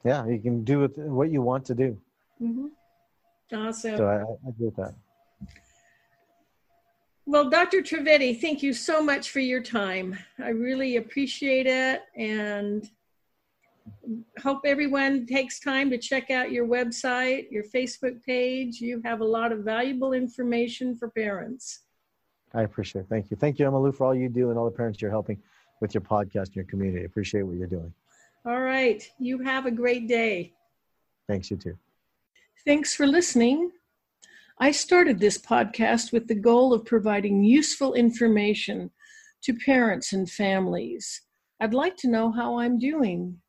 Yeah, 0.05 0.27
you 0.27 0.39
can 0.39 0.65
do 0.65 0.87
what 0.97 1.31
you 1.31 1.43
want 1.43 1.65
to 1.67 1.75
do. 1.75 2.01
Mm-hmm. 2.43 2.69
Awesome. 3.55 3.97
So 3.97 4.07
I, 4.07 4.17
I 4.17 4.49
agree 4.49 4.67
with 4.67 4.77
that. 4.77 4.95
Well, 7.27 7.51
Dr. 7.51 7.83
Trivedi, 7.83 8.41
thank 8.41 8.63
you 8.63 8.73
so 8.73 9.03
much 9.03 9.31
for 9.31 9.41
your 9.41 9.63
time. 9.63 10.19
I 10.39 10.49
really 10.49 10.97
appreciate 10.97 11.67
it 11.67 12.03
and 12.17 12.91
hope 14.43 14.61
everyone 14.65 15.27
takes 15.27 15.61
time 15.61 15.91
to 15.91 15.99
check 15.99 16.31
out 16.31 16.53
your 16.53 16.67
website, 16.67 17.51
your 17.51 17.65
Facebook 17.65 18.23
page. 18.25 18.81
You 18.81 19.01
have 19.05 19.21
a 19.21 19.25
lot 19.25 19.53
of 19.53 19.61
valuable 19.61 20.13
information 20.13 20.97
for 20.97 21.11
parents. 21.11 21.81
I 22.55 22.63
appreciate 22.63 23.03
it. 23.03 23.09
Thank 23.09 23.31
you. 23.31 23.37
Thank 23.37 23.59
you, 23.59 23.67
Emma 23.67 23.81
Lou, 23.81 23.93
for 23.93 24.07
all 24.07 24.15
you 24.15 24.29
do 24.29 24.51
and 24.51 24.59
all 24.59 24.65
the 24.65 24.77
parents 24.77 25.01
you're 25.01 25.11
helping 25.11 25.41
with 25.81 25.95
your 25.95 26.01
podcast 26.03 26.47
and 26.47 26.57
your 26.57 26.65
community. 26.65 27.03
I 27.03 27.07
appreciate 27.07 27.43
what 27.43 27.57
you're 27.57 27.67
doing. 27.67 27.93
All 28.45 28.61
right. 28.61 29.03
You 29.19 29.39
have 29.41 29.67
a 29.67 29.71
great 29.71 30.09
day. 30.09 30.55
Thanks, 31.29 31.51
you 31.51 31.57
too. 31.57 31.77
Thanks 32.65 32.95
for 32.95 33.07
listening. 33.07 33.71
I 34.59 34.73
started 34.73 35.19
this 35.19 35.39
podcast 35.39 36.13
with 36.13 36.27
the 36.27 36.35
goal 36.35 36.75
of 36.75 36.85
providing 36.85 37.45
useful 37.45 37.95
information 37.95 38.91
to 39.43 39.55
parents 39.55 40.13
and 40.13 40.29
families. 40.29 41.23
I'd 41.61 41.73
like 41.73 41.97
to 41.99 42.09
know 42.09 42.31
how 42.31 42.59
I'm 42.59 42.79
doing. 42.79 43.41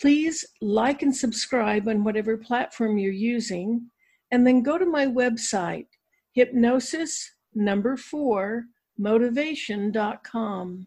Please 0.00 0.44
like 0.60 1.02
and 1.02 1.14
subscribe 1.14 1.88
on 1.88 2.04
whatever 2.04 2.36
platform 2.36 2.98
you're 2.98 3.12
using, 3.12 3.90
and 4.30 4.46
then 4.46 4.62
go 4.62 4.76
to 4.76 4.86
my 4.86 5.06
website, 5.06 5.86
hypnosis 6.32 7.30
number 7.54 7.96
four 7.96 8.64
motivation.com. 8.98 10.86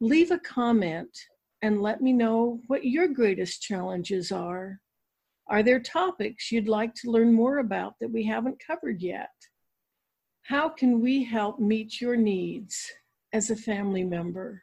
Leave 0.00 0.30
a 0.30 0.38
comment 0.38 1.08
and 1.62 1.80
let 1.80 2.00
me 2.00 2.12
know 2.12 2.60
what 2.66 2.84
your 2.84 3.08
greatest 3.08 3.62
challenges 3.62 4.32
are. 4.32 4.80
Are 5.48 5.62
there 5.62 5.80
topics 5.80 6.50
you'd 6.50 6.68
like 6.68 6.94
to 6.96 7.10
learn 7.10 7.32
more 7.32 7.58
about 7.58 7.94
that 8.00 8.10
we 8.10 8.24
haven't 8.24 8.62
covered 8.64 9.00
yet? 9.00 9.30
How 10.42 10.68
can 10.68 11.00
we 11.00 11.22
help 11.24 11.58
meet 11.58 12.00
your 12.00 12.16
needs 12.16 12.90
as 13.32 13.50
a 13.50 13.56
family 13.56 14.04
member? 14.04 14.62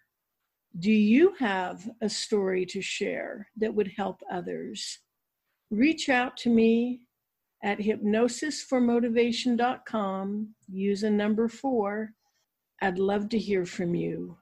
Do 0.78 0.92
you 0.92 1.34
have 1.40 1.90
a 2.02 2.10
story 2.10 2.66
to 2.68 2.82
share 2.82 3.50
that 3.58 3.74
would 3.74 3.92
help 3.98 4.22
others? 4.32 5.00
Reach 5.72 6.10
out 6.10 6.38
to 6.38 6.50
me 6.50 7.02
at 7.64 7.80
hypnosisformotivation.com. 7.80 10.56
Use 10.68 11.04
a 11.04 11.10
number 11.10 11.48
four. 11.48 12.12
I'd 12.82 13.00
love 13.00 13.30
to 13.30 13.40
hear 13.40 13.66
from 13.66 13.96
you. 13.96 14.38